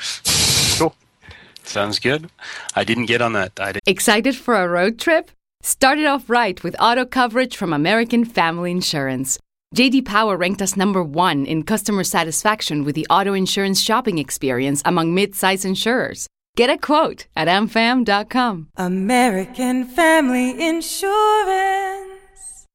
Cool. 0.78 0.96
Sounds 1.64 2.00
good. 2.00 2.30
I 2.76 2.84
didn't 2.84 3.06
get 3.06 3.22
on 3.22 3.34
that. 3.34 3.60
I 3.60 3.74
didn't. 3.74 3.88
Excited 3.88 4.36
for 4.36 4.56
a 4.56 4.68
road 4.68 5.00
trip? 5.00 5.32
Start 5.62 6.00
it 6.00 6.06
off 6.06 6.30
right 6.30 6.62
with 6.64 6.76
auto 6.80 7.06
coverage 7.06 7.56
from 7.56 7.74
American 7.74 8.26
Family 8.26 8.72
Insurance. 8.72 9.38
JD 9.76 10.06
Power 10.06 10.36
ranked 10.36 10.62
us 10.62 10.76
number 10.76 11.04
one 11.04 11.46
in 11.46 11.64
customer 11.64 12.04
satisfaction 12.04 12.84
with 12.84 12.96
the 12.96 13.08
auto 13.10 13.34
insurance 13.34 13.82
shopping 13.82 14.18
experience 14.18 14.82
among 14.86 15.14
mid-size 15.14 15.64
insurers. 15.64 16.28
Get 16.58 16.70
a 16.70 16.78
quote 16.78 17.28
at 17.36 17.48
amfam.com. 17.48 18.70
American 18.76 19.86
Family 19.86 20.68
Insurance. 20.68 21.81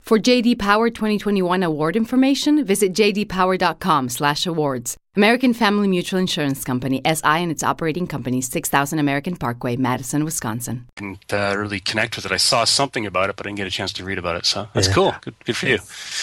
For 0.07 0.19
JD 0.21 0.61
Power 0.61 0.89
2021 0.89 1.65
award 1.65 1.97
information, 1.97 2.65
visit 2.65 2.93
jdpower.com/awards. 2.93 4.97
American 5.17 5.53
Family 5.53 5.89
Mutual 5.89 6.21
Insurance 6.21 6.63
Company 6.63 7.01
SI 7.05 7.25
and 7.43 7.51
its 7.51 7.65
operating 7.65 8.07
companies 8.07 8.49
6000 8.49 9.01
American 9.01 9.35
Parkway, 9.35 9.75
Madison, 9.75 10.25
Wisconsin. 10.25 10.87
didn't 10.95 11.33
uh, 11.33 11.57
really 11.59 11.81
connect 11.81 12.15
with 12.15 12.25
it. 12.25 12.31
I 12.31 12.37
saw 12.37 12.63
something 12.63 13.05
about 13.05 13.31
it, 13.31 13.37
but 13.37 13.47
I 13.47 13.49
didn't 13.49 13.57
get 13.57 13.67
a 13.67 13.71
chance 13.71 13.93
to 13.95 14.05
read 14.05 14.19
about 14.19 14.37
it. 14.37 14.47
So 14.47 14.69
that's 14.75 14.87
Yeah. 14.87 14.95
cool. 14.95 15.13
Good, 15.23 15.35
good 15.45 15.57
for 15.57 15.67
you. 15.67 15.79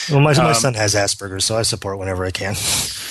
Well, 0.09 0.21
my, 0.21 0.33
my 0.33 0.51
Um, 0.51 0.55
son 0.55 0.75
has 0.75 0.95
Asperger's, 0.95 1.43
so 1.43 1.57
I 1.57 1.63
support 1.63 1.99
whenever 1.99 2.23
I 2.23 2.31
can. 2.31 2.55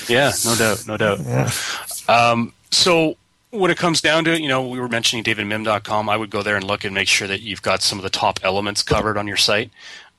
Yeah, 0.08 0.32
no 0.46 0.54
doubt, 0.56 0.86
no 0.86 0.96
doubt. 0.96 1.18
Um, 2.08 2.54
so 2.70 3.16
when 3.50 3.70
it 3.70 3.76
comes 3.76 4.00
down 4.00 4.24
to 4.24 4.32
it, 4.32 4.40
you 4.40 4.48
know, 4.48 4.66
we 4.66 4.80
were 4.80 4.88
mentioning 4.88 5.22
davidmihm.com. 5.22 6.08
I 6.08 6.16
would 6.16 6.30
go 6.30 6.42
there 6.42 6.56
and 6.56 6.64
look 6.64 6.82
and 6.84 6.94
make 6.94 7.08
sure 7.08 7.28
that 7.28 7.42
you've 7.42 7.60
got 7.62 7.82
some 7.82 7.98
of 7.98 8.02
the 8.02 8.10
top 8.10 8.40
elements 8.42 8.82
covered 8.82 9.18
on 9.18 9.26
your 9.28 9.36
site. 9.36 9.70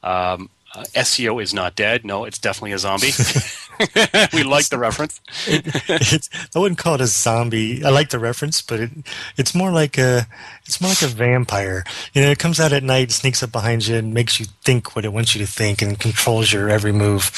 Um, 0.03 0.49
uh, 0.75 0.83
SEO 0.95 1.41
is 1.41 1.53
not 1.53 1.75
dead. 1.75 2.03
No, 2.03 2.25
it's 2.25 2.39
definitely 2.39 2.71
a 2.71 2.79
zombie. 2.79 3.11
we 4.33 4.43
like 4.43 4.69
the 4.69 4.77
reference. 4.79 5.21
it's, 5.47 6.29
I 6.55 6.59
wouldn't 6.59 6.79
call 6.79 6.95
it 6.95 7.01
a 7.01 7.07
zombie. 7.07 7.83
I 7.83 7.89
like 7.89 8.09
the 8.09 8.17
reference, 8.17 8.61
but 8.61 8.79
it, 8.79 8.89
it's 9.37 9.53
more 9.53 9.71
like 9.71 9.99
a 9.99 10.27
it's 10.65 10.81
more 10.81 10.89
like 10.89 11.03
a 11.03 11.07
vampire. 11.07 11.83
You 12.13 12.23
know, 12.23 12.31
it 12.31 12.39
comes 12.39 12.59
out 12.59 12.73
at 12.73 12.83
night, 12.83 13.11
sneaks 13.11 13.43
up 13.43 13.51
behind 13.51 13.85
you, 13.87 13.97
and 13.97 14.13
makes 14.15 14.39
you 14.39 14.47
think 14.63 14.95
what 14.95 15.05
it 15.05 15.13
wants 15.13 15.35
you 15.35 15.45
to 15.45 15.51
think, 15.51 15.81
and 15.83 15.99
controls 15.99 16.51
your 16.51 16.69
every 16.69 16.91
move. 16.91 17.31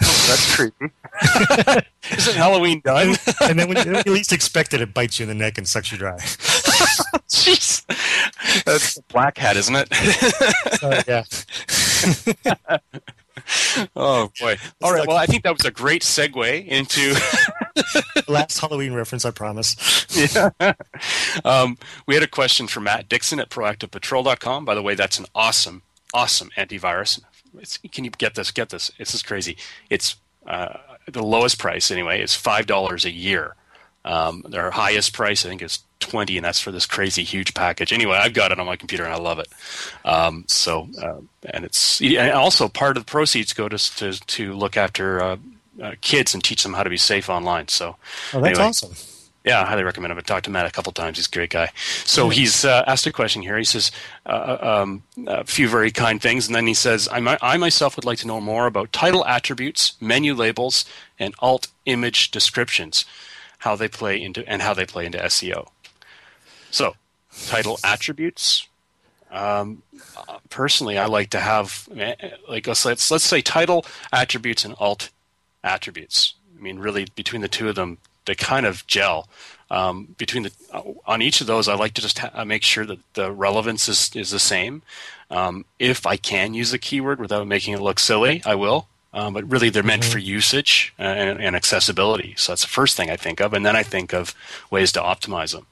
That's 0.00 0.54
creepy. 0.56 0.90
Isn't 2.16 2.36
Halloween 2.36 2.80
done? 2.84 3.16
and 3.42 3.58
then 3.58 3.68
when 3.68 3.84
you, 3.84 3.92
when 3.92 4.02
you 4.06 4.12
least 4.12 4.32
expect 4.32 4.72
it, 4.74 4.80
it 4.80 4.94
bites 4.94 5.18
you 5.18 5.24
in 5.24 5.28
the 5.28 5.34
neck 5.34 5.58
and 5.58 5.66
sucks 5.66 5.90
you 5.90 5.98
dry. 5.98 6.16
Jeez. 7.28 7.84
That's 8.64 8.98
black 9.08 9.38
hat, 9.38 9.56
isn't 9.56 9.74
it? 9.76 9.88
Uh, 10.82 11.02
yeah. 11.08 12.78
oh 13.96 14.30
boy. 14.40 14.56
All 14.82 14.92
right. 14.92 15.06
Well, 15.06 15.16
I 15.16 15.26
think 15.26 15.42
that 15.44 15.52
was 15.52 15.64
a 15.64 15.70
great 15.70 16.02
segue 16.02 16.66
into 16.66 17.14
Last 18.28 18.58
Halloween 18.60 18.92
reference, 18.92 19.24
I 19.24 19.30
promise. 19.30 20.06
yeah. 20.34 20.50
Um, 21.44 21.78
we 22.06 22.14
had 22.14 22.22
a 22.22 22.28
question 22.28 22.66
from 22.66 22.84
Matt 22.84 23.08
Dixon 23.08 23.40
at 23.40 23.50
proactivepatrol.com. 23.50 24.64
By 24.64 24.74
the 24.74 24.82
way, 24.82 24.94
that's 24.94 25.18
an 25.18 25.26
awesome, 25.34 25.82
awesome 26.14 26.50
antivirus. 26.56 27.20
It's, 27.60 27.78
can 27.92 28.04
you 28.04 28.10
get 28.10 28.34
this? 28.34 28.50
Get 28.50 28.70
this. 28.70 28.90
This 28.98 29.14
is 29.14 29.22
crazy. 29.22 29.56
It's 29.90 30.16
uh, 30.46 30.78
the 31.06 31.22
lowest 31.22 31.58
price 31.58 31.90
anyway 31.90 32.20
It's 32.22 32.34
five 32.34 32.66
dollars 32.66 33.04
a 33.04 33.10
year. 33.10 33.54
Um, 34.04 34.44
their 34.48 34.70
highest 34.70 35.12
price 35.12 35.44
I 35.44 35.48
think 35.50 35.60
is 35.62 35.80
twenty, 36.00 36.36
and 36.38 36.44
that's 36.44 36.60
for 36.60 36.70
this 36.72 36.86
crazy 36.86 37.24
huge 37.24 37.52
package. 37.54 37.92
Anyway, 37.92 38.16
I've 38.16 38.32
got 38.32 38.52
it 38.52 38.58
on 38.60 38.66
my 38.66 38.76
computer 38.76 39.04
and 39.04 39.12
I 39.12 39.18
love 39.18 39.38
it. 39.38 39.48
Um, 40.04 40.44
so, 40.46 40.88
uh, 41.02 41.18
and 41.52 41.64
it's 41.64 42.00
and 42.00 42.32
also 42.32 42.68
part 42.68 42.96
of 42.96 43.04
the 43.04 43.10
proceeds 43.10 43.52
go 43.52 43.68
to 43.68 43.76
to, 43.96 44.12
to 44.12 44.52
look 44.54 44.76
after 44.76 45.22
uh, 45.22 45.36
uh, 45.82 45.94
kids 46.00 46.32
and 46.32 46.42
teach 46.42 46.62
them 46.62 46.72
how 46.74 46.82
to 46.84 46.90
be 46.90 46.96
safe 46.96 47.28
online. 47.28 47.68
So, 47.68 47.96
Oh, 48.32 48.40
that's 48.40 48.58
anyway. 48.58 48.64
awesome. 48.68 48.92
Yeah, 49.44 49.62
I 49.62 49.66
highly 49.66 49.84
recommend 49.84 50.12
him. 50.12 50.18
I've 50.18 50.26
talked 50.26 50.44
to 50.44 50.50
Matt 50.50 50.66
a 50.66 50.70
couple 50.70 50.92
times. 50.92 51.16
He's 51.16 51.26
a 51.26 51.30
great 51.30 51.50
guy. 51.50 51.70
So 52.04 52.28
he's 52.28 52.64
uh, 52.64 52.84
asked 52.86 53.06
a 53.06 53.12
question 53.12 53.40
here. 53.40 53.56
He 53.56 53.64
says 53.64 53.90
uh, 54.26 54.58
um, 54.60 55.02
a 55.26 55.44
few 55.44 55.68
very 55.68 55.90
kind 55.90 56.20
things, 56.20 56.46
and 56.46 56.54
then 56.54 56.66
he 56.66 56.74
says, 56.74 57.08
I, 57.10 57.38
I 57.40 57.56
myself 57.56 57.96
would 57.96 58.04
like 58.04 58.18
to 58.18 58.26
know 58.26 58.40
more 58.40 58.66
about 58.66 58.92
title 58.92 59.24
attributes, 59.24 59.94
menu 60.00 60.34
labels, 60.34 60.84
and 61.18 61.34
alt 61.38 61.68
image 61.86 62.30
descriptions, 62.30 63.04
how 63.58 63.76
they 63.76 63.88
play 63.88 64.20
into 64.20 64.46
and 64.48 64.60
how 64.60 64.74
they 64.74 64.84
play 64.84 65.06
into 65.06 65.18
SEO. 65.18 65.68
So, 66.70 66.96
title 67.46 67.78
attributes. 67.84 68.66
Um, 69.30 69.82
uh, 70.16 70.38
personally, 70.50 70.98
I 70.98 71.06
like 71.06 71.30
to 71.30 71.40
have 71.40 71.88
eh, 71.96 72.14
like 72.48 72.66
let's 72.66 72.84
let's 72.84 73.10
let's 73.10 73.24
say 73.24 73.40
title 73.40 73.84
attributes 74.12 74.64
and 74.64 74.74
alt 74.78 75.10
attributes. 75.62 76.34
I 76.58 76.60
mean, 76.62 76.78
really, 76.78 77.06
between 77.14 77.42
the 77.42 77.48
two 77.48 77.68
of 77.68 77.74
them, 77.74 77.98
they 78.28 78.36
kind 78.36 78.64
of 78.66 78.86
gel. 78.86 79.28
Um, 79.70 80.14
between 80.16 80.44
the 80.44 80.52
uh, 80.72 80.82
on 81.06 81.20
each 81.20 81.40
of 81.42 81.46
those, 81.46 81.68
I 81.68 81.74
like 81.74 81.92
to 81.94 82.00
just 82.00 82.20
ha- 82.20 82.44
make 82.44 82.62
sure 82.62 82.86
that 82.86 82.98
the 83.14 83.30
relevance 83.32 83.88
is 83.88 84.10
is 84.14 84.30
the 84.30 84.38
same. 84.38 84.82
Um, 85.30 85.64
if 85.78 86.06
I 86.06 86.16
can 86.16 86.54
use 86.54 86.72
a 86.72 86.78
keyword 86.78 87.20
without 87.20 87.46
making 87.46 87.74
it 87.74 87.80
look 87.80 87.98
silly, 87.98 88.40
I 88.46 88.54
will. 88.54 88.86
Um, 89.12 89.34
but 89.34 89.50
really, 89.50 89.68
they're 89.70 89.82
meant 89.82 90.04
for 90.04 90.18
usage 90.18 90.94
uh, 90.98 91.02
and, 91.02 91.40
and 91.40 91.56
accessibility. 91.56 92.34
So 92.36 92.52
that's 92.52 92.62
the 92.62 92.68
first 92.68 92.96
thing 92.96 93.10
I 93.10 93.16
think 93.16 93.40
of, 93.40 93.52
and 93.52 93.64
then 93.66 93.74
I 93.76 93.82
think 93.82 94.14
of 94.14 94.34
ways 94.70 94.92
to 94.92 95.00
optimize 95.00 95.52
them. 95.52 95.66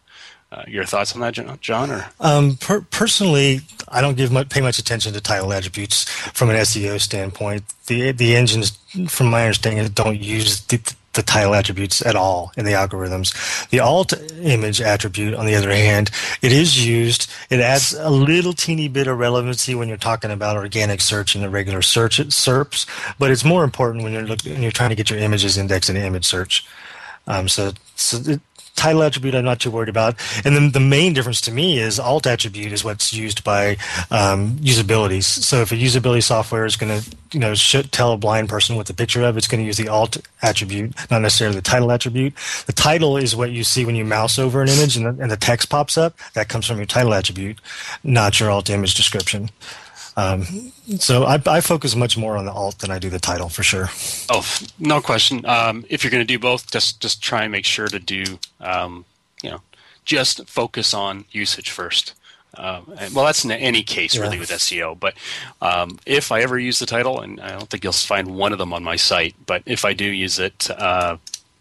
Uh, 0.53 0.63
your 0.69 0.85
thoughts 0.85 1.15
on 1.15 1.21
that, 1.21 1.35
John? 1.35 1.59
John 1.61 1.91
or 1.91 2.07
Um, 2.21 2.57
per- 2.57 2.83
personally, 2.83 3.61
I 3.89 4.01
don't 4.01 4.17
give 4.17 4.31
much, 4.31 4.49
pay 4.49 4.61
much 4.61 4.79
attention 4.79 5.13
to 5.13 5.21
title 5.21 5.53
attributes 5.53 6.05
from 6.33 6.51
an 6.51 6.57
SEO 6.57 7.01
standpoint. 7.01 7.65
The 7.87 8.13
the 8.13 8.37
engines, 8.37 8.79
from 9.09 9.27
my 9.29 9.43
understanding, 9.43 9.87
don't 9.89 10.21
use 10.21 10.61
the, 10.63 10.79
the 11.17 11.23
title 11.23 11.55
attributes 11.55 12.05
at 12.05 12.15
all 12.15 12.53
in 12.57 12.65
the 12.65 12.73
algorithms. 12.73 13.69
The 13.71 13.81
alt 13.81 14.13
image 14.41 14.81
attribute, 14.81 15.35
on 15.35 15.47
the 15.47 15.55
other 15.55 15.71
hand, 15.71 16.11
it 16.43 16.53
is 16.53 16.87
used. 16.87 17.31
It 17.51 17.61
adds 17.61 17.93
a 17.93 18.11
little 18.11 18.53
teeny 18.53 18.89
bit 18.89 19.07
of 19.07 19.19
relevancy 19.19 19.75
when 19.75 19.89
you're 19.89 19.97
talking 19.97 20.31
about 20.31 20.57
organic 20.57 21.01
search 21.01 21.35
and 21.35 21.43
the 21.43 21.51
regular 21.51 21.83
search 21.83 22.19
SERPs, 22.19 22.87
but 23.19 23.31
it's 23.31 23.45
more 23.45 23.65
important 23.65 24.05
when 24.05 24.13
you're 24.13 24.23
looking, 24.23 24.53
when 24.53 24.63
you're 24.63 24.71
trying 24.71 24.91
to 24.91 24.97
get 24.97 25.11
your 25.11 25.19
images 25.19 25.59
indexed 25.59 25.91
in 25.91 25.97
image 25.97 26.25
search. 26.25 26.65
Um, 27.27 27.49
so, 27.49 27.73
so 27.97 28.19
it, 28.31 28.41
title 28.77 29.03
attribute 29.03 29.35
I'm 29.35 29.45
not 29.45 29.61
too 29.61 29.71
worried 29.71 29.89
about. 29.89 30.15
And 30.45 30.55
then 30.55 30.71
the 30.71 30.81
main 30.81 31.13
difference 31.13 31.41
to 31.43 31.53
me 31.53 31.79
is 31.79 31.99
alt 31.99 32.27
attribute 32.27 32.73
is 32.73 32.85
what's 32.85 33.13
used 33.13 33.43
by 33.43 33.77
um, 34.11 34.57
usabilities. 34.59 35.25
So 35.25 35.63
if 35.63 35.73
a 35.73 35.75
usability 35.75 36.23
software 36.23 36.65
is 36.65 36.77
going 36.77 37.01
to 37.01 37.17
you 37.33 37.41
know 37.41 37.55
should 37.55 37.91
tell 37.93 38.13
a 38.13 38.17
blind 38.17 38.49
person 38.49 38.77
what 38.77 38.87
the 38.87 38.95
picture 38.95 39.23
of, 39.23 39.37
it's 39.37 39.49
going 39.49 39.61
to 39.61 39.67
use 39.67 39.77
the 39.77 39.89
alt 39.89 40.19
attribute, 40.43 40.95
not 41.11 41.23
necessarily 41.23 41.57
the 41.57 41.63
title 41.63 41.91
attribute. 41.91 42.35
The 42.67 42.73
title 42.73 43.17
is 43.17 43.35
what 43.35 43.51
you 43.51 43.65
see 43.65 43.85
when 43.85 43.97
you 43.97 44.05
mouse 44.05 44.39
over 44.39 44.63
an 44.63 44.69
image 44.69 44.97
and 44.97 45.07
the, 45.07 45.23
and 45.23 45.31
the 45.31 45.37
text 45.37 45.69
pops 45.69 45.99
up. 45.99 46.17
That 46.35 46.49
comes 46.49 46.67
from 46.67 46.77
your 46.77 46.87
title 46.87 47.15
attribute, 47.15 47.59
not 48.05 48.39
your 48.39 48.51
alt 48.51 48.71
image 48.71 48.95
description. 48.95 49.51
Um, 50.17 50.73
so 50.99 51.25
I, 51.25 51.41
I, 51.47 51.61
focus 51.61 51.95
much 51.95 52.17
more 52.17 52.39
on 52.39 52.47
the 52.47 52.53
alt 52.53 52.79
than 52.79 52.91
I 52.91 52.99
do 52.99 53.11
the 53.11 53.19
title 53.19 53.51
for 53.51 53.63
sure. 53.63 53.91
Oh, 54.31 54.47
no 54.79 55.03
question. 55.03 55.45
Um, 55.45 55.85
if 55.91 56.03
you're 56.03 56.11
going 56.11 56.23
to 56.23 56.27
do 56.27 56.39
both, 56.39 56.71
just 56.71 57.03
just 57.03 57.23
try 57.23 57.43
and 57.43 57.53
make 57.53 57.67
sure 57.67 57.87
to 57.87 57.99
do 57.99 58.39
um, 58.61 59.05
you 59.43 59.51
know 59.51 59.61
just 60.07 60.49
focus 60.49 60.95
on 60.95 61.27
usage 61.33 61.71
first. 61.71 62.15
Um, 62.57 62.95
and, 62.99 63.15
well, 63.15 63.27
that's 63.27 63.45
in 63.45 63.51
any 63.51 63.83
case 63.83 64.15
yeah. 64.15 64.23
really 64.23 64.39
with 64.39 64.49
SEO. 64.49 64.99
But 64.99 65.15
um, 65.61 65.99
if 66.07 66.33
I 66.33 66.41
ever 66.41 66.59
use 66.59 66.79
the 66.79 66.87
title, 66.87 67.21
and 67.21 67.39
I 67.41 67.51
don't 67.51 67.69
think 67.69 67.85
you'll 67.85 67.93
find 67.93 68.37
one 68.37 68.53
of 68.53 68.59
them 68.59 68.73
on 68.73 68.83
my 68.83 68.97
site, 68.97 69.35
but 69.45 69.63
if 69.67 69.85
I 69.85 69.93
do 69.93 70.07
use 70.07 70.39
it, 70.39 70.71
uh, 70.71 71.19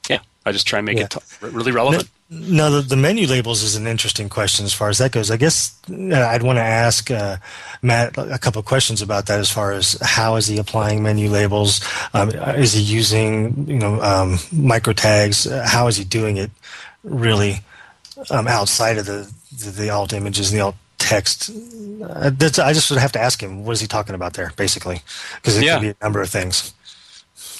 yeah, 0.09 0.19
I 0.45 0.53
just 0.53 0.65
try 0.65 0.79
and 0.79 0.85
make 0.85 0.97
yeah. 0.97 1.05
it 1.05 1.11
t- 1.11 1.47
really 1.47 1.73
relevant. 1.73 2.09
No, 2.27 2.71
the, 2.71 2.81
the, 2.81 2.95
menu 2.95 3.27
labels 3.27 3.61
is 3.61 3.75
an 3.75 3.85
interesting 3.85 4.29
question 4.29 4.65
as 4.65 4.73
far 4.73 4.89
as 4.89 4.97
that 4.97 5.11
goes. 5.11 5.29
I 5.29 5.37
guess 5.37 5.79
uh, 5.91 6.27
I'd 6.27 6.41
want 6.41 6.57
to 6.57 6.63
ask 6.63 7.11
uh, 7.11 7.37
Matt 7.83 8.17
a 8.17 8.39
couple 8.39 8.59
of 8.59 8.65
questions 8.65 9.03
about 9.03 9.27
that 9.27 9.39
as 9.39 9.51
far 9.51 9.73
as 9.73 9.95
how 10.01 10.35
is 10.35 10.47
he 10.47 10.57
applying 10.57 11.03
menu 11.03 11.29
labels? 11.29 11.81
Um, 12.15 12.31
is 12.31 12.73
he 12.73 12.81
using 12.81 13.67
you 13.67 13.77
know 13.77 14.01
um, 14.01 14.39
micro 14.51 14.91
tags? 14.91 15.47
How 15.65 15.85
is 15.85 15.97
he 15.97 16.03
doing 16.03 16.37
it 16.37 16.49
really 17.03 17.59
um, 18.31 18.47
outside 18.47 18.97
of 18.97 19.05
the, 19.05 19.31
the, 19.63 19.69
the 19.69 19.89
alt 19.91 20.11
images 20.11 20.51
and 20.51 20.59
the 20.59 20.63
alt 20.63 20.75
text? 20.97 21.51
Uh, 22.03 22.31
I 22.39 22.73
just 22.73 22.89
would 22.89 22.99
have 22.99 23.11
to 23.11 23.21
ask 23.21 23.41
him 23.41 23.65
what 23.65 23.73
is 23.73 23.81
he 23.81 23.87
talking 23.87 24.15
about 24.15 24.33
there, 24.33 24.51
basically, 24.55 25.01
because 25.35 25.57
it 25.57 25.63
yeah. 25.63 25.75
could 25.75 25.81
be 25.81 25.89
a 25.89 26.03
number 26.03 26.21
of 26.21 26.29
things. 26.31 26.73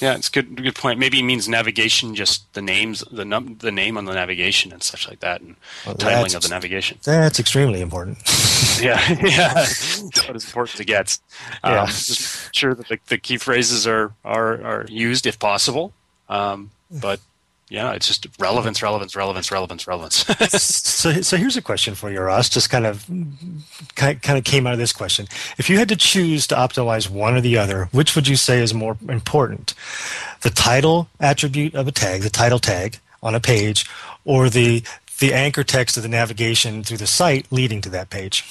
Yeah, 0.05 0.13
it's 0.13 0.29
good. 0.29 0.55
Good 0.55 0.75
point. 0.75 0.99
Maybe 0.99 1.19
it 1.19 1.23
means 1.23 1.49
navigation, 1.49 2.13
just 2.13 2.53
the 2.53 2.61
names, 2.61 3.03
the 3.11 3.25
num- 3.25 3.57
the 3.57 3.71
name 3.71 3.97
on 3.97 4.05
the 4.05 4.13
navigation 4.13 4.71
and 4.71 4.83
such 4.83 5.09
like 5.09 5.19
that, 5.21 5.41
and 5.41 5.55
well, 5.83 5.95
titling 5.95 6.35
of 6.35 6.43
the 6.43 6.49
navigation. 6.49 6.99
That's 7.01 7.39
extremely 7.39 7.81
important. 7.81 8.19
yeah, 8.79 9.01
yeah, 9.19 9.53
what 10.27 10.35
is 10.35 10.45
important 10.45 10.77
to 10.77 10.85
get. 10.85 11.17
Um, 11.63 11.73
yeah. 11.73 11.85
just 11.87 12.53
sure 12.55 12.75
that 12.75 12.87
the, 12.87 12.99
the, 13.07 13.17
key 13.17 13.37
phrases 13.37 13.87
are 13.87 14.13
are 14.23 14.63
are 14.63 14.85
used 14.89 15.25
if 15.25 15.39
possible. 15.39 15.91
Um, 16.29 16.69
but 16.91 17.19
yeah, 17.69 17.93
it's 17.93 18.07
just 18.07 18.27
relevance, 18.39 18.83
relevance, 18.83 19.15
relevance, 19.15 19.51
relevance, 19.51 19.87
relevance. 19.87 20.15
so, 20.61 21.21
so 21.21 21.35
here's 21.35 21.57
a 21.57 21.63
question 21.63 21.95
for 21.95 22.11
you, 22.11 22.21
Ross. 22.21 22.47
Just 22.47 22.69
kind 22.69 22.85
of, 22.85 23.09
kind 23.95 24.37
of 24.37 24.43
came 24.43 24.67
out 24.67 24.73
of 24.73 24.79
this 24.79 24.93
question. 24.93 25.27
If 25.57 25.67
you 25.67 25.79
had 25.79 25.89
to 25.89 25.95
choose 25.95 26.45
to 26.47 26.55
optimize 26.55 27.09
one 27.09 27.35
or 27.35 27.41
the 27.41 27.57
other, 27.57 27.85
which 27.91 28.15
would 28.15 28.27
you 28.27 28.35
say 28.35 28.61
is 28.61 28.73
more 28.73 28.97
important? 29.09 29.73
The 30.41 30.51
title 30.51 31.09
attribute 31.19 31.73
of 31.73 31.87
a 31.87 31.91
tag, 31.91 32.21
the 32.21 32.29
title 32.29 32.59
tag 32.59 32.99
on 33.23 33.33
a 33.33 33.39
page, 33.39 33.89
or 34.25 34.49
the 34.49 34.83
the 35.19 35.33
anchor 35.33 35.63
text 35.63 35.97
of 35.97 36.03
the 36.03 36.09
navigation 36.09 36.83
through 36.83 36.97
the 36.97 37.07
site 37.07 37.51
leading 37.51 37.81
to 37.81 37.89
that 37.89 38.09
page? 38.09 38.43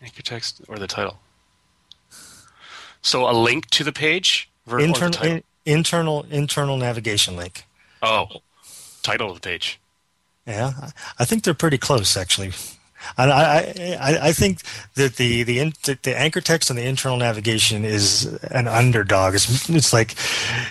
Anchor 0.00 0.22
text 0.22 0.62
or 0.68 0.78
the 0.78 0.86
title. 0.86 1.18
So 3.02 3.28
a 3.28 3.32
link 3.32 3.68
to 3.70 3.84
the 3.84 3.92
page. 3.92 4.48
Internal, 4.68 5.40
internal 5.64 6.26
internal 6.30 6.76
navigation 6.76 7.36
link. 7.36 7.64
Oh, 8.02 8.26
title 9.02 9.30
of 9.30 9.40
the 9.40 9.40
page. 9.40 9.80
Yeah, 10.46 10.90
I 11.18 11.24
think 11.24 11.44
they're 11.44 11.54
pretty 11.54 11.78
close 11.78 12.16
actually. 12.16 12.52
I, 13.16 13.96
I, 14.00 14.18
I 14.28 14.32
think 14.32 14.60
that 14.94 15.16
the, 15.16 15.42
the 15.44 15.72
the 16.02 16.18
anchor 16.18 16.40
text 16.40 16.70
on 16.70 16.76
the 16.76 16.86
internal 16.86 17.16
navigation 17.16 17.84
is 17.84 18.26
an 18.50 18.66
underdog. 18.66 19.34
It's, 19.34 19.68
it's 19.70 19.92
like 19.92 20.14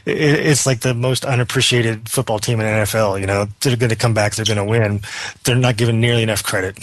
it's 0.06 0.66
like 0.66 0.82
the 0.82 0.94
most 0.94 1.26
unappreciated 1.26 2.10
football 2.10 2.40
team 2.40 2.60
in 2.60 2.66
NFL. 2.66 3.20
You 3.20 3.28
know, 3.28 3.48
they're 3.62 3.78
going 3.78 3.90
to 3.90 3.96
come 3.96 4.14
back, 4.14 4.36
they're 4.36 4.46
going 4.46 4.58
to 4.58 4.64
win. 4.64 5.02
They're 5.44 5.56
not 5.56 5.78
given 5.78 6.00
nearly 6.02 6.24
enough 6.24 6.44
credit. 6.44 6.78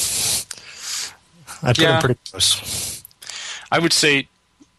I 1.62 1.68
put 1.68 1.78
yeah. 1.78 1.92
them 1.92 2.00
pretty 2.00 2.20
close. 2.30 3.04
I 3.70 3.78
would 3.78 3.92
say, 3.92 4.28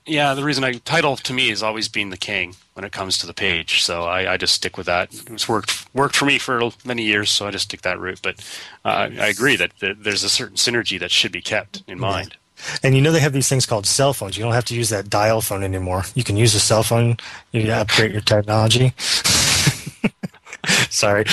yeah. 0.06 0.34
The 0.34 0.44
reason 0.44 0.64
I 0.64 0.74
title 0.74 1.16
to 1.18 1.34
me 1.34 1.50
has 1.50 1.64
always 1.64 1.88
been 1.88 2.10
the 2.10 2.18
king 2.18 2.56
when 2.74 2.86
it 2.86 2.92
comes 2.92 3.18
to 3.20 3.28
the 3.28 3.34
page. 3.34 3.84
So 3.84 4.04
I, 4.04 4.34
I, 4.34 4.38
just 4.38 4.54
stick 4.54 4.78
with 4.78 4.86
that. 4.86 5.14
It's 5.28 5.48
worked 5.48 5.86
worked 5.94 6.16
for 6.16 6.26
me 6.26 6.38
for 6.38 6.72
many 6.84 7.04
years, 7.04 7.32
so 7.32 7.48
I 7.48 7.52
just 7.52 7.66
stick 7.66 7.82
that 7.82 8.00
route. 8.00 8.20
But 8.22 8.40
uh, 8.84 9.10
I 9.20 9.28
agree 9.28 9.56
that, 9.56 9.72
there's 9.80 10.24
a 10.24 10.30
certain 10.30 10.58
synergy 10.58 11.00
that 11.00 11.12
should 11.12 11.32
be 11.32 11.42
kept 11.42 11.84
in 11.88 12.00
mind. 12.00 12.38
And 12.84 12.96
you 12.96 13.02
know 13.02 13.12
they 13.12 13.20
have 13.20 13.34
these 13.34 13.50
things 13.50 13.66
called 13.66 13.86
cell 13.86 14.14
phones. 14.14 14.38
You 14.38 14.44
don't 14.44 14.54
have 14.54 14.66
to 14.66 14.76
use 14.76 14.90
that 14.90 15.10
dial 15.10 15.42
phone 15.42 15.64
anymore. 15.64 16.04
You 16.16 16.24
can 16.24 16.38
use 16.38 16.56
a 16.56 16.60
cell 16.60 16.84
phone. 16.84 17.18
You 17.52 17.72
upgrade 17.72 18.12
your 18.12 18.22
technology. 18.22 18.94
Sorry. 20.90 21.26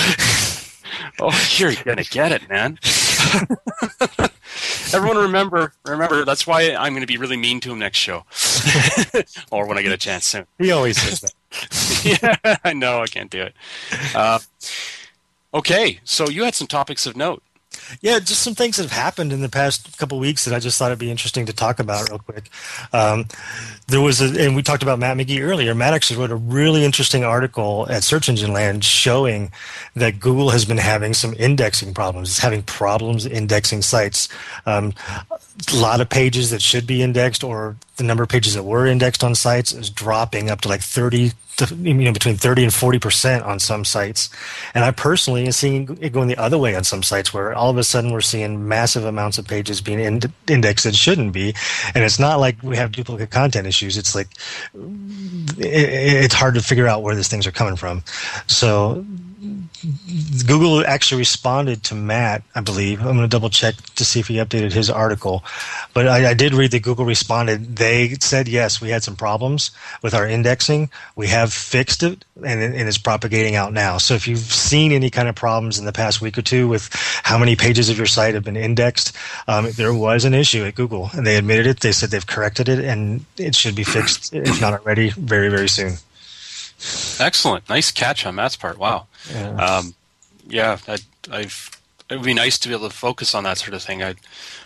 Oh, 1.20 1.48
you're 1.56 1.74
gonna 1.84 2.04
get 2.04 2.32
it, 2.32 2.48
man. 2.48 2.78
Everyone 4.94 5.16
remember, 5.16 5.72
remember. 5.86 6.24
That's 6.24 6.46
why 6.46 6.74
I'm 6.74 6.92
going 6.92 7.02
to 7.02 7.06
be 7.06 7.16
really 7.16 7.36
mean 7.36 7.60
to 7.60 7.72
him 7.72 7.78
next 7.78 7.98
show, 7.98 8.24
or 9.50 9.66
when 9.66 9.78
I 9.78 9.82
get 9.82 9.92
a 9.92 9.96
chance 9.96 10.26
soon. 10.26 10.46
He 10.58 10.70
always 10.70 11.00
says 11.00 11.20
that. 11.20 11.32
yeah, 12.44 12.56
I 12.64 12.72
know. 12.72 13.02
I 13.02 13.06
can't 13.06 13.30
do 13.30 13.42
it. 13.42 13.54
Uh, 14.14 14.40
okay, 15.54 16.00
so 16.04 16.28
you 16.28 16.44
had 16.44 16.54
some 16.54 16.66
topics 16.66 17.06
of 17.06 17.16
note. 17.16 17.42
Yeah, 18.00 18.18
just 18.18 18.42
some 18.42 18.54
things 18.54 18.76
that 18.76 18.84
have 18.84 18.92
happened 18.92 19.32
in 19.32 19.42
the 19.42 19.48
past 19.48 19.98
couple 19.98 20.18
weeks 20.18 20.44
that 20.44 20.54
I 20.54 20.58
just 20.58 20.78
thought 20.78 20.86
it'd 20.86 20.98
be 20.98 21.10
interesting 21.10 21.46
to 21.46 21.52
talk 21.52 21.78
about 21.78 22.08
real 22.08 22.18
quick. 22.18 22.48
Um, 22.92 23.26
there 23.88 24.00
was 24.00 24.20
a, 24.20 24.44
and 24.44 24.56
we 24.56 24.62
talked 24.62 24.82
about 24.82 24.98
Matt 24.98 25.16
McGee 25.16 25.42
earlier. 25.42 25.74
Matt 25.74 25.94
actually 25.94 26.20
wrote 26.20 26.30
a 26.30 26.36
really 26.36 26.84
interesting 26.84 27.24
article 27.24 27.86
at 27.90 28.04
Search 28.04 28.28
Engine 28.28 28.52
Land 28.52 28.84
showing 28.84 29.52
that 29.94 30.20
Google 30.20 30.50
has 30.50 30.64
been 30.64 30.78
having 30.78 31.14
some 31.14 31.34
indexing 31.38 31.94
problems. 31.94 32.30
It's 32.30 32.38
having 32.38 32.62
problems 32.62 33.26
indexing 33.26 33.82
sites. 33.82 34.28
Um, 34.66 34.94
a 35.30 35.76
lot 35.76 36.00
of 36.00 36.08
pages 36.08 36.50
that 36.50 36.62
should 36.62 36.86
be 36.86 37.02
indexed 37.02 37.44
or 37.44 37.76
the 37.96 38.04
number 38.04 38.22
of 38.22 38.28
pages 38.28 38.54
that 38.54 38.62
were 38.62 38.86
indexed 38.86 39.22
on 39.22 39.34
sites 39.34 39.72
is 39.72 39.90
dropping 39.90 40.50
up 40.50 40.60
to 40.62 40.68
like 40.68 40.80
30 40.80 41.32
you 41.70 41.94
know 41.94 42.12
between 42.12 42.36
30 42.36 42.64
and 42.64 42.74
40 42.74 42.98
percent 42.98 43.44
on 43.44 43.58
some 43.58 43.84
sites. 43.84 44.28
And 44.74 44.84
i 44.84 44.90
personally 44.90 45.44
am 45.46 45.52
seeing 45.52 45.98
it 46.00 46.12
going 46.12 46.28
the 46.28 46.36
other 46.36 46.58
way 46.58 46.74
on 46.74 46.84
some 46.84 47.02
sites 47.02 47.32
where 47.32 47.54
all 47.54 47.70
of 47.70 47.78
a 47.78 47.84
sudden 47.84 48.12
we're 48.12 48.20
seeing 48.20 48.68
massive 48.68 49.04
amounts 49.04 49.38
of 49.38 49.46
pages 49.46 49.80
being 49.80 50.00
ind- 50.00 50.32
indexed 50.48 50.84
that 50.84 50.94
shouldn't 50.94 51.32
be. 51.32 51.54
And 51.94 52.04
it's 52.04 52.18
not 52.18 52.40
like 52.40 52.62
we 52.62 52.76
have 52.76 52.92
duplicate 52.92 53.30
content 53.30 53.66
issues. 53.66 53.96
It's 53.96 54.14
like 54.14 54.28
it, 54.74 56.24
it's 56.24 56.34
hard 56.34 56.54
to 56.54 56.62
figure 56.62 56.86
out 56.86 57.02
where 57.02 57.14
these 57.14 57.28
things 57.28 57.46
are 57.46 57.52
coming 57.52 57.76
from. 57.76 58.02
So 58.46 59.04
Google 60.46 60.86
actually 60.86 61.18
responded 61.18 61.82
to 61.84 61.94
Matt, 61.94 62.42
I 62.54 62.60
believe. 62.60 63.00
I'm 63.00 63.16
going 63.16 63.20
to 63.20 63.28
double 63.28 63.50
check 63.50 63.74
to 63.96 64.04
see 64.04 64.20
if 64.20 64.28
he 64.28 64.36
updated 64.36 64.72
his 64.72 64.88
article. 64.88 65.44
But 65.92 66.06
I, 66.06 66.30
I, 66.30 66.34
did 66.34 66.54
read 66.54 66.70
that 66.70 66.82
Google 66.82 67.04
responded. 67.04 67.76
They 67.76 68.14
said, 68.20 68.46
yes, 68.46 68.80
we 68.80 68.90
had 68.90 69.02
some 69.02 69.16
problems 69.16 69.72
with 70.00 70.14
our 70.14 70.26
indexing. 70.26 70.90
We 71.16 71.26
have 71.28 71.52
fixed 71.52 72.02
it, 72.02 72.24
and, 72.36 72.62
and 72.62 72.88
it's 72.88 72.98
propagating 72.98 73.56
out 73.56 73.72
now. 73.72 73.98
So 73.98 74.14
if 74.14 74.28
you've 74.28 74.38
seen 74.38 74.92
any 74.92 75.10
kind 75.10 75.28
of 75.28 75.34
problems 75.34 75.78
in 75.78 75.84
the 75.84 75.92
past 75.92 76.20
week 76.20 76.38
or 76.38 76.42
two 76.42 76.68
with 76.68 76.88
how 77.24 77.36
many 77.38 77.56
pages 77.56 77.88
of 77.88 77.96
your 77.96 78.06
site 78.06 78.34
have 78.34 78.44
been 78.44 78.56
indexed, 78.56 79.16
um, 79.48 79.68
there 79.72 79.94
was 79.94 80.24
an 80.24 80.34
issue 80.34 80.64
at 80.64 80.76
Google, 80.76 81.10
and 81.14 81.26
they 81.26 81.36
admitted 81.36 81.66
it. 81.66 81.80
They 81.80 81.92
said 81.92 82.10
they've 82.10 82.26
corrected 82.26 82.68
it, 82.68 82.84
and 82.84 83.24
it 83.36 83.54
should 83.56 83.74
be 83.74 83.84
fixed, 83.84 84.32
if 84.32 84.60
not 84.60 84.74
already, 84.74 85.10
very, 85.10 85.48
very 85.48 85.68
soon. 85.68 85.94
Excellent. 87.20 87.68
Nice 87.68 87.90
catch 87.90 88.26
on 88.26 88.34
Matt's 88.34 88.56
part. 88.56 88.78
Wow. 88.78 89.06
Yeah. 89.30 89.50
Um, 89.56 89.94
yeah, 90.46 90.78
I, 90.88 90.98
I've, 91.30 91.70
it 92.10 92.16
would 92.16 92.24
be 92.24 92.34
nice 92.34 92.58
to 92.58 92.68
be 92.68 92.74
able 92.74 92.88
to 92.88 92.94
focus 92.94 93.34
on 93.34 93.44
that 93.44 93.58
sort 93.58 93.74
of 93.74 93.82
thing. 93.82 94.02
I, 94.02 94.10
am 94.10 94.16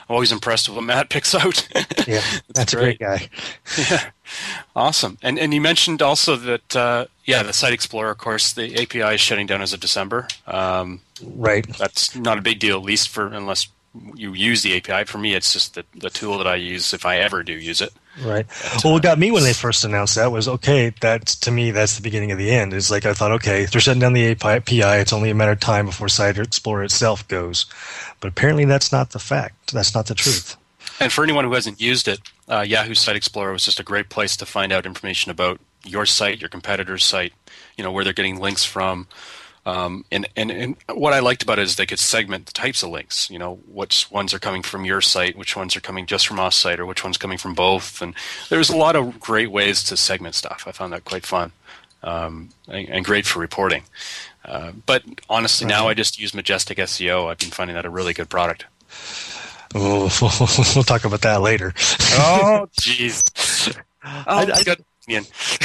always 0.09 0.33
impressed 0.33 0.69
with 0.69 0.77
what 0.77 0.85
Matt 0.85 1.09
picks 1.11 1.35
out. 1.35 1.69
yeah, 2.07 2.23
that's, 2.55 2.73
a 2.73 2.77
great 2.77 2.99
guy. 2.99 3.29
Yeah, 3.79 4.11
awesome. 4.75 5.19
And 5.23 5.39
and 5.39 5.53
you 5.53 5.61
mentioned 5.61 6.03
also 6.03 6.37
that 6.37 6.77
uh, 6.77 7.07
yeah, 7.25 7.43
the 7.43 7.53
Site 7.53 7.73
Explorer, 7.73 8.11
of 8.11 8.19
course, 8.19 8.53
the 8.53 8.81
API 8.81 9.15
is 9.15 9.21
shutting 9.21 9.47
down 9.47 9.63
as 9.63 9.73
of 9.73 9.81
December. 9.81 10.29
Um, 10.47 11.01
right. 11.23 11.67
That's 11.79 12.17
not 12.17 12.39
a 12.39 12.43
big 12.43 12.59
deal, 12.59 12.79
at 12.79 12.85
least 12.85 13.09
for 13.09 13.27
unless 13.27 13.69
you 14.15 14.33
use 14.35 14.63
the 14.63 14.77
API. 14.77 15.05
For 15.05 15.19
me, 15.19 15.35
it's 15.35 15.53
just 15.53 15.75
the, 15.75 15.85
the 15.95 16.11
tool 16.11 16.39
that 16.39 16.47
I 16.47 16.57
use 16.57 16.93
if 16.93 17.05
I 17.05 17.19
ever 17.19 17.43
do 17.43 17.53
use 17.53 17.81
it. 17.81 17.93
Right. 18.23 18.47
Well, 18.83 18.95
what 18.95 19.03
got 19.03 19.19
me 19.19 19.31
when 19.31 19.43
they 19.43 19.53
first 19.53 19.85
announced 19.85 20.15
that 20.15 20.33
was 20.33 20.49
okay. 20.49 20.93
That 21.01 21.27
to 21.27 21.51
me, 21.51 21.71
that's 21.71 21.97
the 21.97 22.03
beginning 22.03 22.33
of 22.33 22.39
the 22.39 22.51
end. 22.51 22.73
It's 22.73 22.91
like 22.91 23.05
I 23.05 23.13
thought, 23.13 23.33
okay, 23.33 23.67
they're 23.67 23.81
shutting 23.81 24.01
down 24.01 24.15
the 24.15 24.31
API. 24.31 25.01
It's 25.01 25.13
only 25.13 25.31
a 25.31 25.35
matter 25.35 25.53
of 25.53 25.61
time 25.61 25.87
before 25.87 26.09
Site 26.09 26.39
Explorer 26.39 26.85
itself 26.85 27.27
goes. 27.29 27.67
But 28.21 28.29
apparently, 28.29 28.65
that's 28.65 28.93
not 28.93 29.11
the 29.11 29.19
fact. 29.19 29.73
That's 29.73 29.95
not 29.95 30.07
the 30.07 30.15
truth. 30.15 30.57
And 30.99 31.13
for 31.13 31.23
anyone 31.23 31.45
who 31.45 31.53
hasn't 31.53 31.81
used 31.81 32.09
it, 32.09 32.21
uh, 32.49 32.61
Yahoo 32.61 32.95
Site 32.95 33.17
Explorer 33.17 33.53
was 33.53 33.65
just 33.65 33.81
a 33.81 33.85
great 33.85 34.09
place 34.09 34.37
to 34.39 34.47
find 34.47 34.73
out 34.73 34.87
information 34.87 35.31
about 35.31 35.61
your 35.85 36.07
site, 36.07 36.41
your 36.41 36.49
competitor's 36.49 37.05
site, 37.05 37.33
you 37.77 37.85
know, 37.85 37.93
where 37.93 38.03
they're 38.03 38.13
getting 38.13 38.41
links 38.41 38.65
from. 38.65 39.07
Um, 39.67 40.05
and, 40.13 40.29
and, 40.37 40.51
and 40.53 40.77
what 40.95 41.13
I 41.13 41.19
liked 41.19 41.43
about 41.43 41.59
it 41.59 41.63
is 41.63 41.75
they 41.75 41.87
could 41.87 41.99
segment 41.99 42.47
the 42.47 42.53
types 42.53 42.85
of 42.85 42.91
links, 42.91 43.29
you 43.29 43.39
know, 43.39 43.57
which 43.67 44.09
ones 44.13 44.33
are 44.33 44.39
coming 44.39 44.63
from 44.63 44.85
your 44.85 45.01
site, 45.01 45.37
which 45.37 45.57
ones 45.57 45.75
are 45.77 45.81
coming 45.81 46.07
just 46.07 46.29
from 46.29 46.39
off-site, 46.39 46.79
or 46.79 46.87
which 46.87 47.03
one's 47.03 47.19
coming 47.19 47.37
from 47.37 47.53
both. 47.53 48.01
And 48.01 48.15
there's 48.49 48.71
a 48.71 48.77
lot 48.77 48.95
of 48.95 49.19
great 49.19 49.51
ways 49.51 49.83
to 49.85 49.97
segment 49.97 50.37
stuff. 50.37 50.65
I 50.69 50.73
found 50.73 50.93
that 50.93 51.05
quite 51.05 51.27
fun 51.27 51.51
um, 52.05 52.51
and, 52.69 52.89
and, 52.89 53.05
great 53.05 53.27
for 53.27 53.41
reporting. 53.41 53.83
Uh, 54.45 54.71
but 54.87 55.03
honestly, 55.29 55.67
now 55.67 55.89
I 55.89 55.95
just 55.95 56.21
use 56.21 56.33
Majestic 56.33 56.79
SEO. 56.79 57.29
I've 57.29 57.39
been 57.39 57.51
finding 57.51 57.75
that 57.75 57.85
a 57.85 57.91
really 57.91 58.15
good 58.15 58.29
product. 58.29 58.67
Oh, 59.75 60.09
we'll 60.77 60.85
talk 60.85 61.05
about 61.05 61.23
that 61.23 61.43
later. 61.43 61.75
oh, 62.13 62.69
jeez. 62.81 63.77
Oh, 64.05 64.23
I, 64.27 64.43
I, 64.43 64.77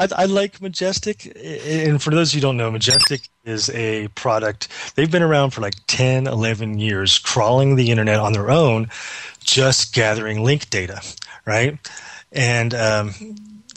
I, 0.00 0.08
I, 0.16 0.24
like 0.24 0.60
Majestic, 0.60 1.32
and 1.36 2.02
for 2.02 2.10
those 2.10 2.32
who 2.32 2.40
don't 2.40 2.56
know, 2.56 2.72
Majestic 2.72 3.28
is 3.44 3.70
a 3.70 4.08
product. 4.08 4.68
They've 4.96 5.10
been 5.10 5.22
around 5.22 5.50
for 5.50 5.60
like 5.60 5.74
10, 5.86 6.26
11 6.26 6.78
years, 6.78 7.18
crawling 7.18 7.76
the 7.76 7.90
internet 7.90 8.18
on 8.18 8.32
their 8.32 8.50
own, 8.50 8.90
just 9.44 9.94
gathering 9.94 10.42
link 10.42 10.70
data, 10.70 11.02
right? 11.46 11.78
And 12.32 12.74
um, 12.74 13.14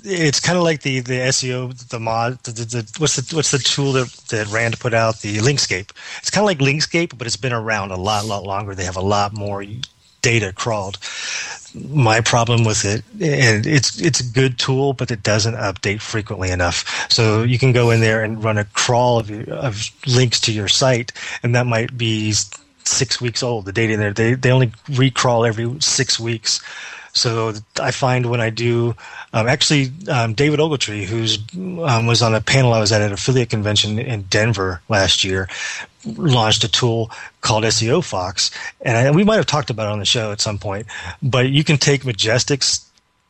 it's 0.03 0.39
kind 0.39 0.57
of 0.57 0.63
like 0.63 0.81
the 0.81 1.01
the 1.01 1.19
SEO, 1.19 1.89
the 1.89 1.99
mod, 1.99 2.39
the, 2.43 2.51
the, 2.51 2.65
the, 2.65 2.91
what's 2.97 3.15
the 3.15 3.35
what's 3.35 3.51
the 3.51 3.59
tool 3.59 3.93
that 3.93 4.09
that 4.29 4.47
Rand 4.47 4.79
put 4.79 4.93
out, 4.93 5.19
the 5.21 5.37
Linkscape. 5.37 5.91
It's 6.19 6.29
kind 6.29 6.43
of 6.43 6.47
like 6.47 6.59
Linkscape, 6.59 7.17
but 7.17 7.27
it's 7.27 7.37
been 7.37 7.53
around 7.53 7.91
a 7.91 7.97
lot, 7.97 8.25
lot 8.25 8.43
longer. 8.43 8.73
They 8.73 8.85
have 8.85 8.97
a 8.97 9.01
lot 9.01 9.33
more 9.33 9.63
data 10.21 10.53
crawled. 10.53 10.97
My 11.89 12.19
problem 12.19 12.65
with 12.65 12.83
it, 12.83 13.03
and 13.21 13.65
it's 13.65 13.99
it's 14.01 14.19
a 14.19 14.25
good 14.25 14.59
tool, 14.59 14.91
but 14.91 15.09
it 15.09 15.23
doesn't 15.23 15.55
update 15.55 16.01
frequently 16.01 16.51
enough. 16.51 17.07
So 17.09 17.43
you 17.43 17.57
can 17.57 17.71
go 17.71 17.91
in 17.91 18.01
there 18.01 18.23
and 18.23 18.43
run 18.43 18.57
a 18.57 18.65
crawl 18.65 19.19
of, 19.19 19.31
of 19.49 19.89
links 20.05 20.39
to 20.41 20.51
your 20.51 20.67
site, 20.67 21.13
and 21.43 21.55
that 21.55 21.65
might 21.65 21.97
be 21.97 22.33
six 22.83 23.21
weeks 23.21 23.41
old. 23.41 23.65
The 23.65 23.71
data 23.71 23.93
in 23.93 23.99
there, 23.99 24.13
they 24.13 24.33
they 24.33 24.51
only 24.51 24.67
recrawl 24.87 25.47
every 25.47 25.79
six 25.79 26.19
weeks. 26.19 26.61
So 27.13 27.53
I 27.79 27.91
find 27.91 28.27
when 28.27 28.41
I 28.41 28.49
do, 28.49 28.95
um, 29.33 29.47
actually, 29.47 29.91
um, 30.09 30.33
David 30.33 30.59
Ogletree, 30.59 31.03
who's 31.03 31.39
um, 31.55 32.05
was 32.05 32.21
on 32.21 32.33
a 32.33 32.41
panel 32.41 32.73
I 32.73 32.79
was 32.79 32.91
at 32.91 33.01
at 33.01 33.11
affiliate 33.11 33.49
convention 33.49 33.99
in 33.99 34.23
Denver 34.23 34.81
last 34.87 35.23
year, 35.23 35.49
launched 36.05 36.63
a 36.63 36.71
tool 36.71 37.11
called 37.41 37.63
SEO 37.65 38.03
Fox, 38.03 38.51
and 38.81 38.97
I, 38.97 39.11
we 39.11 39.23
might 39.23 39.35
have 39.35 39.45
talked 39.45 39.69
about 39.69 39.87
it 39.87 39.91
on 39.91 39.99
the 39.99 40.05
show 40.05 40.31
at 40.31 40.41
some 40.41 40.57
point. 40.57 40.87
But 41.21 41.49
you 41.49 41.63
can 41.63 41.77
take 41.77 42.05
Majestic's 42.05 42.85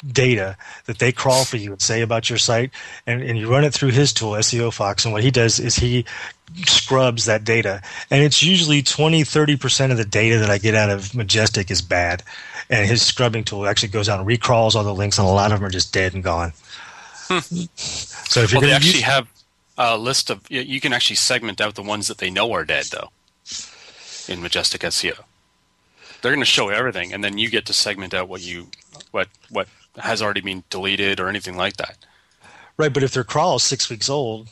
data 0.08 0.58
that 0.86 1.00
they 1.00 1.12
crawl 1.12 1.46
for 1.46 1.58
you 1.58 1.72
and 1.72 1.82
say 1.82 2.02
about 2.02 2.30
your 2.30 2.40
site, 2.40 2.72
and, 3.08 3.22
and 3.22 3.38
you 3.38 3.50
run 3.50 3.64
it 3.64 3.74
through 3.74 3.92
his 3.92 4.14
tool, 4.14 4.32
SEO 4.34 4.74
Fox, 4.74 5.06
and 5.06 5.14
what 5.14 5.24
he 5.24 5.32
does 5.32 5.60
is 5.60 5.76
he 5.76 6.06
scrubs 6.66 7.26
that 7.26 7.44
data, 7.44 7.82
and 8.12 8.24
it's 8.24 8.44
usually 8.44 8.84
20, 8.84 9.24
30 9.24 9.58
percent 9.58 9.92
of 9.92 9.98
the 9.98 10.06
data 10.06 10.38
that 10.38 10.52
I 10.52 10.60
get 10.60 10.76
out 10.76 10.90
of 10.92 11.16
Majestic 11.16 11.72
is 11.72 11.82
bad 11.82 12.24
and 12.72 12.88
his 12.88 13.02
scrubbing 13.02 13.44
tool 13.44 13.68
actually 13.68 13.90
goes 13.90 14.10
out 14.10 14.20
and 14.20 14.28
recrawls 14.28 14.76
all 14.76 14.84
the 14.84 14.96
links, 14.96 15.20
and 15.20 15.28
a 15.28 15.32
lot 15.32 15.52
of 15.52 15.60
them 15.60 15.68
are 15.68 15.72
just 15.72 15.94
dead 15.94 16.14
and 16.14 16.24
gone. 16.24 16.54
Hmm. 17.28 17.40
So 17.76 18.42
if 18.42 18.52
you're 18.52 18.62
well, 18.62 18.70
they 18.70 18.76
actually 18.76 18.94
use- 18.94 19.04
have 19.04 19.28
a 19.78 19.98
list 19.98 20.30
of 20.30 20.50
you 20.50 20.80
can 20.80 20.94
actually 20.94 21.18
segment 21.18 21.62
out 21.62 21.76
the 21.76 21.84
ones 21.84 22.08
that 22.08 22.18
they 22.18 22.30
know 22.30 22.52
are 22.54 22.66
dead 22.66 22.86
though 22.86 23.10
in 24.28 24.42
Majestic 24.42 24.82
SEO. 24.82 25.24
They're 26.22 26.32
going 26.32 26.40
to 26.40 26.46
show 26.46 26.70
everything, 26.70 27.14
and 27.14 27.24
then 27.24 27.38
you 27.38 27.50
get 27.50 27.66
to 27.66 27.74
segment 27.74 28.14
out 28.14 28.30
what 28.30 28.42
you 28.42 28.70
what 29.12 29.28
what 29.50 29.68
has 29.98 30.22
already 30.22 30.42
been 30.42 30.64
deleted 30.70 31.20
or 31.20 31.28
anything 31.28 31.58
like 31.58 31.78
that. 31.78 31.98
Right, 32.78 32.94
but 32.94 33.04
if 33.04 33.14
their 33.14 33.24
crawl 33.24 33.58
is 33.58 33.64
six 33.64 33.90
weeks 33.90 34.10
old, 34.10 34.48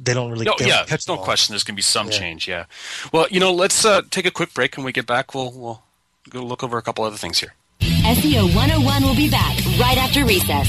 they 0.00 0.12
don't 0.12 0.30
really. 0.30 0.44
No, 0.44 0.54
yeah, 0.60 0.84
that's 0.88 1.06
no 1.06 1.16
question. 1.16 1.52
There's 1.52 1.62
going 1.62 1.74
to 1.74 1.78
be 1.78 1.82
some 1.82 2.06
yeah. 2.06 2.18
change. 2.18 2.48
Yeah. 2.48 2.64
Well, 3.12 3.26
you 3.30 3.38
know, 3.38 3.52
let's 3.52 3.84
uh, 3.84 4.02
take 4.10 4.26
a 4.26 4.30
quick 4.30 4.54
break. 4.54 4.76
and 4.76 4.84
we 4.84 4.92
get 4.92 5.06
back, 5.06 5.34
we'll 5.34 5.52
we'll 5.52 5.83
go 6.30 6.42
look 6.42 6.62
over 6.62 6.78
a 6.78 6.82
couple 6.82 7.04
other 7.04 7.16
things 7.16 7.38
here. 7.38 7.54
SEO 7.80 8.54
101 8.54 9.02
will 9.02 9.16
be 9.16 9.30
back 9.30 9.56
right 9.78 9.98
after 9.98 10.24
recess. 10.24 10.68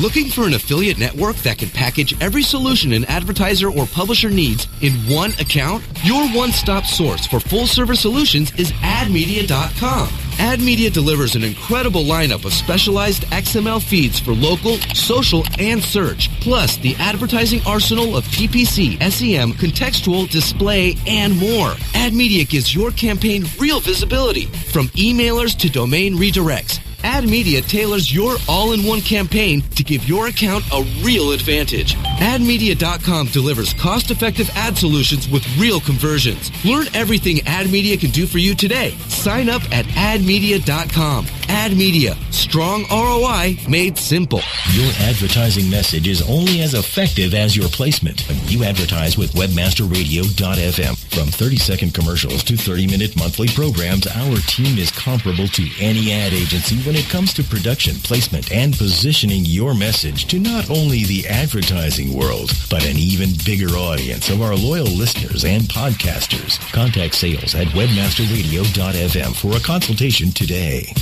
Looking 0.00 0.30
for 0.30 0.46
an 0.46 0.54
affiliate 0.54 0.98
network 0.98 1.36
that 1.38 1.58
can 1.58 1.68
package 1.68 2.18
every 2.22 2.42
solution 2.42 2.94
an 2.94 3.04
advertiser 3.04 3.70
or 3.70 3.84
publisher 3.86 4.30
needs 4.30 4.66
in 4.80 4.92
one 5.14 5.32
account? 5.32 5.84
Your 6.04 6.26
one-stop 6.30 6.86
source 6.86 7.26
for 7.26 7.38
full-service 7.38 8.00
solutions 8.00 8.50
is 8.58 8.72
admedia.com. 8.72 10.29
AdMedia 10.40 10.90
delivers 10.90 11.36
an 11.36 11.44
incredible 11.44 12.02
lineup 12.02 12.46
of 12.46 12.54
specialized 12.54 13.24
XML 13.24 13.80
feeds 13.82 14.18
for 14.18 14.32
local, 14.32 14.78
social, 14.94 15.44
and 15.58 15.82
search, 15.84 16.30
plus 16.40 16.78
the 16.78 16.96
advertising 16.96 17.60
arsenal 17.66 18.16
of 18.16 18.24
PPC, 18.24 18.96
SEM, 19.12 19.52
contextual, 19.52 20.28
display, 20.30 20.96
and 21.06 21.38
more. 21.38 21.72
AdMedia 21.92 22.48
gives 22.48 22.74
your 22.74 22.90
campaign 22.90 23.44
real 23.58 23.80
visibility, 23.80 24.46
from 24.72 24.88
emailers 24.88 25.54
to 25.58 25.68
domain 25.68 26.16
redirects. 26.16 26.80
AdMedia 27.02 27.66
tailors 27.66 28.12
your 28.12 28.36
all-in-one 28.46 29.00
campaign 29.00 29.62
to 29.74 29.82
give 29.82 30.06
your 30.06 30.26
account 30.26 30.62
a 30.72 30.82
real 31.02 31.32
advantage. 31.32 31.94
AdMedia.com 31.94 33.28
delivers 33.28 33.72
cost-effective 33.74 34.50
ad 34.54 34.76
solutions 34.76 35.26
with 35.28 35.46
real 35.56 35.80
conversions. 35.80 36.50
Learn 36.64 36.86
everything 36.94 37.36
AdMedia 37.38 37.98
can 37.98 38.10
do 38.10 38.26
for 38.26 38.36
you 38.36 38.54
today. 38.54 38.90
Sign 39.08 39.48
up 39.48 39.62
at 39.72 39.86
media.com. 40.30 41.39
AdMedia.com. 41.50 41.70
AdMedia, 41.70 42.32
strong 42.32 42.84
ROI 42.90 43.56
made 43.68 43.98
simple. 43.98 44.40
Your 44.72 44.90
advertising 45.00 45.70
message 45.70 46.08
is 46.08 46.22
only 46.28 46.62
as 46.62 46.74
effective 46.74 47.34
as 47.34 47.56
your 47.56 47.68
placement. 47.68 48.22
When 48.28 48.38
you 48.48 48.64
advertise 48.64 49.16
with 49.16 49.32
WebmasterRadio.fm. 49.32 50.96
From 51.14 51.28
30-second 51.28 51.94
commercials 51.94 52.42
to 52.44 52.54
30-minute 52.54 53.16
monthly 53.16 53.48
programs, 53.48 54.06
our 54.06 54.36
team 54.48 54.78
is 54.78 54.90
comparable 54.90 55.48
to 55.48 55.68
any 55.78 56.12
ad 56.12 56.32
agency 56.32 56.76
when 56.78 56.96
it 56.96 57.08
comes 57.08 57.32
to 57.34 57.44
production, 57.44 57.96
placement, 57.96 58.50
and 58.52 58.76
positioning 58.76 59.44
your 59.44 59.74
message 59.74 60.26
to 60.26 60.38
not 60.38 60.70
only 60.70 61.04
the 61.04 61.26
advertising 61.28 62.12
world, 62.12 62.52
but 62.68 62.84
an 62.84 62.96
even 62.96 63.30
bigger 63.44 63.74
audience 63.76 64.28
of 64.28 64.42
our 64.42 64.56
loyal 64.56 64.86
listeners 64.86 65.44
and 65.44 65.62
podcasters. 65.64 66.58
Contact 66.72 67.14
sales 67.14 67.54
at 67.54 67.66
webmasterradio.fm 67.68 69.36
for 69.36 69.56
a 69.56 69.60
consultation 69.60 70.30
today. 70.30 70.92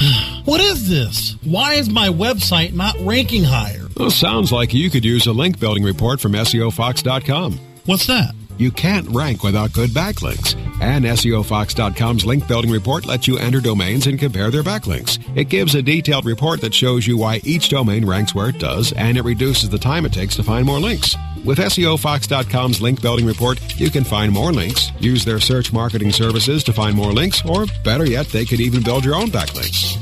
What 0.44 0.60
is 0.60 0.88
this? 0.88 1.36
Why 1.42 1.74
is 1.74 1.90
my 1.90 2.08
website 2.08 2.72
not 2.72 2.94
ranking 3.00 3.42
higher? 3.42 3.86
Well, 3.96 4.10
sounds 4.10 4.52
like 4.52 4.72
you 4.72 4.90
could 4.90 5.04
use 5.04 5.26
a 5.26 5.32
link 5.32 5.58
building 5.58 5.82
report 5.82 6.20
from 6.20 6.32
SEOFox.com. 6.32 7.58
What's 7.86 8.06
that? 8.06 8.32
You 8.58 8.70
can't 8.70 9.08
rank 9.08 9.42
without 9.42 9.72
good 9.72 9.90
backlinks. 9.90 10.54
And 10.80 11.04
SEOFox.com's 11.04 12.24
link 12.24 12.46
building 12.46 12.70
report 12.70 13.06
lets 13.06 13.26
you 13.26 13.38
enter 13.38 13.60
domains 13.60 14.06
and 14.06 14.18
compare 14.18 14.50
their 14.50 14.62
backlinks. 14.62 15.18
It 15.36 15.48
gives 15.48 15.74
a 15.74 15.82
detailed 15.82 16.26
report 16.26 16.60
that 16.60 16.72
shows 16.74 17.06
you 17.06 17.16
why 17.18 17.40
each 17.42 17.68
domain 17.70 18.06
ranks 18.06 18.34
where 18.34 18.48
it 18.50 18.58
does, 18.58 18.92
and 18.92 19.18
it 19.18 19.24
reduces 19.24 19.68
the 19.68 19.78
time 19.78 20.06
it 20.06 20.12
takes 20.12 20.36
to 20.36 20.42
find 20.42 20.64
more 20.64 20.78
links. 20.78 21.16
With 21.46 21.58
SEOFox.com's 21.58 22.82
link 22.82 23.00
building 23.00 23.24
report, 23.24 23.60
you 23.78 23.88
can 23.88 24.02
find 24.02 24.32
more 24.32 24.52
links, 24.52 24.90
use 24.98 25.24
their 25.24 25.38
search 25.38 25.72
marketing 25.72 26.10
services 26.10 26.64
to 26.64 26.72
find 26.72 26.96
more 26.96 27.12
links, 27.12 27.40
or 27.44 27.66
better 27.84 28.04
yet, 28.04 28.26
they 28.26 28.44
could 28.44 28.60
even 28.60 28.82
build 28.82 29.04
your 29.04 29.14
own 29.14 29.28
backlinks. 29.28 29.96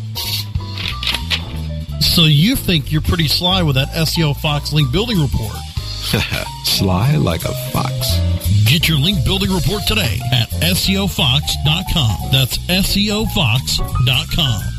So 2.01 2.23
you 2.23 2.57
think 2.57 2.91
you're 2.91 3.03
pretty 3.03 3.29
sly 3.29 3.63
with 3.63 3.75
that 3.75 3.89
SEO 3.89 4.35
Fox 4.39 4.73
link 4.73 4.91
building 4.91 5.21
report? 5.21 5.55
Sly 6.65 7.17
like 7.17 7.45
a 7.45 7.53
fox. 7.73 8.19
Get 8.65 8.89
your 8.89 8.99
link 8.99 9.23
building 9.25 9.53
report 9.53 9.83
today 9.87 10.19
at 10.33 10.49
SEOFox.com. 10.49 12.31
That's 12.33 12.57
SEOFox.com. 12.59 14.74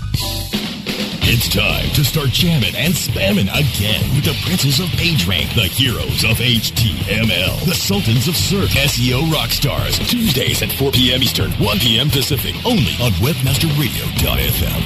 It's 1.28 1.50
time 1.50 1.90
to 1.98 2.06
start 2.06 2.30
jamming 2.30 2.76
and 2.76 2.94
spamming 2.94 3.50
again 3.50 4.14
with 4.14 4.26
the 4.26 4.38
princes 4.46 4.80
of 4.80 4.86
PageRank, 4.94 5.56
the 5.58 5.66
heroes 5.66 6.22
of 6.24 6.38
HTML, 6.38 7.66
the 7.66 7.74
sultans 7.74 8.28
of 8.28 8.38
search, 8.38 8.78
SEO 8.78 9.34
rock 9.34 9.50
stars. 9.50 9.98
Tuesdays 9.98 10.62
at 10.62 10.72
4 10.72 10.92
p.m. 10.92 11.24
Eastern, 11.24 11.50
1 11.54 11.80
p.m. 11.80 12.12
Pacific, 12.12 12.54
only 12.64 12.94
on 13.02 13.10
WebmasterRadio.fm. 13.26 14.86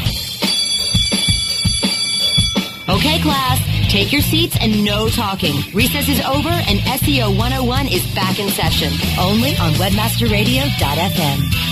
Okay, 2.87 3.19
class. 3.19 3.59
Take 3.91 4.13
your 4.13 4.21
seats 4.21 4.55
and 4.61 4.85
no 4.85 5.09
talking. 5.09 5.59
Recess 5.73 6.07
is 6.07 6.21
over 6.21 6.47
and 6.47 6.79
SEO 7.03 7.35
101 7.35 7.87
is 7.87 8.07
back 8.15 8.39
in 8.39 8.47
session. 8.47 8.93
Only 9.19 9.57
on 9.57 9.73
webmasterradio.fm. 9.73 11.68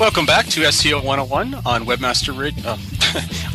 Welcome 0.00 0.24
back 0.24 0.46
to 0.46 0.62
SEO 0.62 1.04
101 1.04 1.54
on 1.66 1.84
Webmaster 1.84 2.36
Radio, 2.36 2.64
uh, 2.64 2.78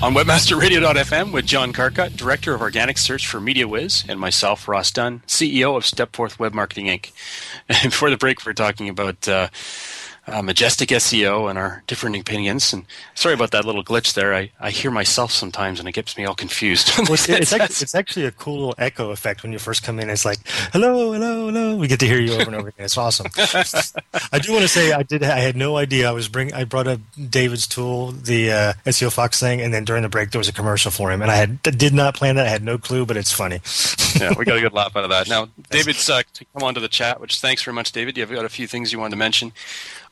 on 0.05 0.13
webmasterradio.fm 0.13 1.31
with 1.31 1.47
John 1.47 1.73
Carcutt, 1.73 2.15
Director 2.15 2.53
of 2.53 2.61
Organic 2.61 2.99
Search 2.99 3.25
for 3.25 3.39
MediaWhiz, 3.39 4.07
and 4.07 4.19
myself, 4.19 4.67
Ross 4.67 4.91
Dunn, 4.91 5.23
CEO 5.25 5.75
of 5.75 5.85
Stepforth 5.85 6.37
Web 6.37 6.53
Marketing 6.53 6.85
Inc. 6.85 7.11
And 7.67 7.81
before 7.89 8.11
the 8.11 8.17
break, 8.17 8.45
we 8.45 8.51
are 8.51 8.53
talking 8.53 8.89
about 8.89 9.27
uh, 9.27 9.47
uh, 10.27 10.41
Majestic 10.41 10.89
SEO 10.89 11.49
and 11.49 11.57
our 11.57 11.83
different 11.87 12.15
opinions. 12.15 12.73
And 12.73 12.85
sorry 13.13 13.33
about 13.33 13.51
that 13.51 13.65
little 13.65 13.83
glitch 13.83 14.13
there. 14.13 14.33
I, 14.33 14.51
I 14.59 14.71
hear 14.71 14.91
myself 14.91 15.31
sometimes 15.31 15.79
and 15.79 15.87
it 15.87 15.91
gets 15.91 16.17
me 16.17 16.25
all 16.25 16.35
confused. 16.35 16.91
well, 16.97 17.13
it's, 17.13 17.29
it's, 17.29 17.53
actually, 17.53 17.83
it's, 17.83 17.95
actually, 17.95 18.25
a 18.25 18.31
cool 18.31 18.55
little 18.55 18.75
echo 18.77 19.11
effect 19.11 19.43
when 19.43 19.51
you 19.51 19.59
first 19.59 19.83
come 19.83 19.99
in. 19.99 20.09
It's 20.09 20.25
like, 20.25 20.39
hello, 20.73 21.13
hello, 21.13 21.47
hello. 21.47 21.75
We 21.75 21.87
get 21.87 21.99
to 21.99 22.07
hear 22.07 22.19
you 22.19 22.33
over 22.33 22.43
and 22.43 22.55
over 22.55 22.69
again. 22.69 22.85
It's 22.85 22.97
awesome. 22.97 23.27
I 24.31 24.39
do 24.39 24.51
want 24.51 24.63
to 24.63 24.67
say 24.67 24.91
I 24.91 25.03
did. 25.03 25.23
I 25.23 25.39
had 25.39 25.55
no 25.55 25.77
idea. 25.77 26.09
I 26.09 26.11
was 26.11 26.27
bring. 26.27 26.53
I 26.53 26.63
brought 26.63 26.87
up 26.87 26.99
David's 27.29 27.67
tool, 27.67 28.11
the 28.11 28.51
uh, 28.51 28.73
SEO 28.85 29.11
Fox 29.11 29.39
thing, 29.39 29.61
and 29.61 29.73
then 29.73 29.85
during 29.85 30.03
the 30.03 30.09
break 30.09 30.31
there 30.31 30.39
was 30.39 30.49
a 30.49 30.53
commercial 30.53 30.91
for 30.91 31.11
him, 31.11 31.21
and 31.21 31.31
I 31.31 31.35
had 31.35 31.61
did 31.61 31.93
not 31.93 32.15
plan 32.15 32.35
that. 32.35 32.47
I 32.47 32.49
had 32.49 32.63
no 32.63 32.77
clue, 32.77 33.05
but 33.05 33.17
it's 33.17 33.31
funny. 33.31 33.61
yeah, 34.19 34.33
we 34.37 34.45
got 34.45 34.57
a 34.57 34.61
good 34.61 34.73
laugh 34.73 34.95
out 34.95 35.03
of 35.03 35.09
that. 35.09 35.29
Now, 35.29 35.49
David's 35.69 36.09
uh, 36.09 36.23
to 36.33 36.45
come 36.53 36.63
onto 36.63 36.79
the 36.79 36.87
chat, 36.87 37.19
which 37.19 37.39
thanks 37.39 37.63
very 37.63 37.75
much, 37.75 37.91
David. 37.91 38.17
You've 38.17 38.31
got 38.31 38.45
a 38.45 38.49
few 38.49 38.67
things 38.67 38.91
you 38.91 38.99
wanted 38.99 39.11
to 39.11 39.17
mention 39.17 39.51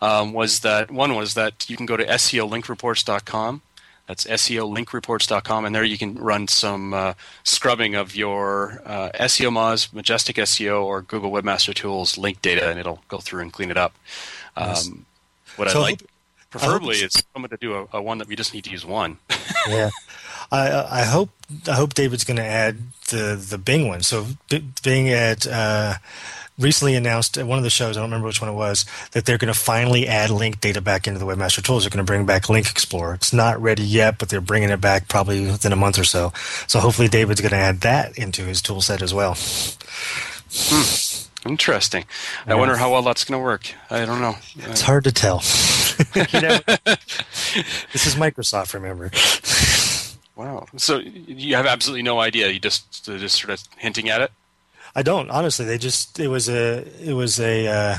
um, 0.04 0.34
was 0.34 0.60
that 0.60 0.92
one 0.92 1.16
was 1.16 1.34
that 1.34 1.70
you 1.70 1.78
can 1.78 1.86
go 1.86 1.96
to 1.96 2.06
SEOlinkreports.com. 2.06 3.62
That's 4.06 4.26
SEOlinkreports.com, 4.26 5.64
and 5.64 5.74
there 5.74 5.86
you 5.86 5.98
can 5.98 6.16
run 6.16 6.50
some 6.50 6.94
uh, 6.94 7.14
scrubbing 7.44 7.96
of 7.96 8.14
your 8.14 8.82
uh, 8.86 9.12
SEO 9.14 9.50
Moz, 9.50 9.94
Majestic 9.94 10.36
SEO, 10.36 10.84
or 10.84 11.02
Google 11.02 11.32
Webmaster 11.32 11.74
Tools 11.74 12.18
link 12.18 12.42
data, 12.42 12.70
and 12.70 12.78
it'll 12.78 13.02
go 13.08 13.20
through 13.20 13.44
and 13.44 13.54
clean 13.54 13.72
it 13.72 13.78
up. 13.78 13.96
Um, 14.58 14.68
nice. 14.68 14.92
What 15.56 15.70
so 15.70 15.80
I 15.80 15.84
like, 15.84 16.04
preferably, 16.50 16.98
is 16.98 17.24
someone 17.34 17.50
to 17.52 17.58
do 17.58 17.74
a, 17.74 17.98
a, 17.98 18.02
one 18.02 18.18
that 18.18 18.28
we 18.28 18.36
just 18.36 18.54
need 18.54 18.66
to 18.66 18.72
use 18.72 18.86
one. 18.86 19.20
yeah, 19.70 19.90
I, 20.52 21.00
I 21.00 21.04
hope 21.04 21.30
I 21.66 21.76
hope 21.76 21.94
David's 21.94 22.26
going 22.26 22.38
to 22.38 22.44
add 22.44 22.80
the 23.10 23.38
the 23.38 23.58
Bing 23.58 23.88
one. 23.88 24.04
So 24.04 24.28
Bing 24.84 25.10
at. 25.12 25.48
Uh, 25.48 25.96
recently 26.58 26.96
announced 26.96 27.38
at 27.38 27.48
one 27.48 27.58
of 27.58 27.64
the 27.64 27.70
shows, 27.70 27.98
I 27.98 28.02
don't 28.02 28.10
remember 28.10 28.28
which 28.28 28.42
one 28.42 28.50
it 28.50 28.54
was, 28.54 28.86
that 29.12 29.26
they're 29.26 29.38
going 29.38 29.54
to 29.54 29.60
finally 29.60 30.08
add 30.08 30.30
link 30.30 30.62
data 30.62 30.82
back 30.82 31.08
into 31.08 31.20
the 31.20 31.26
Webmaster 31.26 31.64
Tools. 31.64 31.84
They're 31.84 31.90
going 31.90 32.06
to 32.06 32.10
bring 32.10 32.26
back 32.26 32.50
Link 32.50 32.70
Explorer. 32.70 33.16
It's 33.16 33.34
not 33.34 33.62
ready 33.62 33.84
yet, 33.84 34.18
but 34.18 34.30
they're 34.30 34.42
bringing 34.42 34.70
it 34.70 34.82
back 34.82 35.08
probably 35.08 35.42
within 35.42 35.72
a 35.72 35.78
month 35.78 35.98
or 36.00 36.04
so. 36.04 36.32
So 36.68 36.80
hopefully 36.80 37.08
David's 37.08 37.42
going 37.42 37.52
to 37.52 37.58
add 37.58 37.82
that 37.82 38.18
into 38.18 38.44
his 38.44 38.62
tool 38.62 38.82
set 38.82 39.02
as 39.02 39.14
well. 39.14 39.36
Hmm. 40.52 41.20
Interesting. 41.46 42.06
I 42.48 42.56
wonder 42.56 42.78
how 42.78 42.90
well 42.92 43.02
that's 43.02 43.26
going 43.26 43.38
to 43.38 43.44
work. 43.44 43.74
I 43.90 44.06
don't 44.06 44.22
know. 44.22 44.36
It's 44.56 44.80
hard 44.82 45.04
to 45.04 45.12
tell. 45.12 45.40
this 45.40 46.08
is 48.08 48.16
Microsoft, 48.16 48.74
remember. 48.74 49.12
Wow. 50.36 50.68
So 50.78 51.00
you 51.00 51.56
have 51.56 51.66
absolutely 51.66 52.04
no 52.04 52.20
idea. 52.20 52.50
You 52.50 52.60
just 52.60 53.06
just 53.06 53.42
sort 53.42 53.52
of 53.52 53.62
hinting 53.78 54.10
at 54.10 54.22
it. 54.22 54.32
I 54.96 55.04
don't 55.04 55.30
honestly. 55.30 55.66
They 55.66 55.78
just 55.78 56.20
it 56.20 56.28
was 56.28 56.50
a 56.50 56.86
it 57.02 57.14
was 57.14 57.40
a 57.40 57.68
uh, 57.68 57.96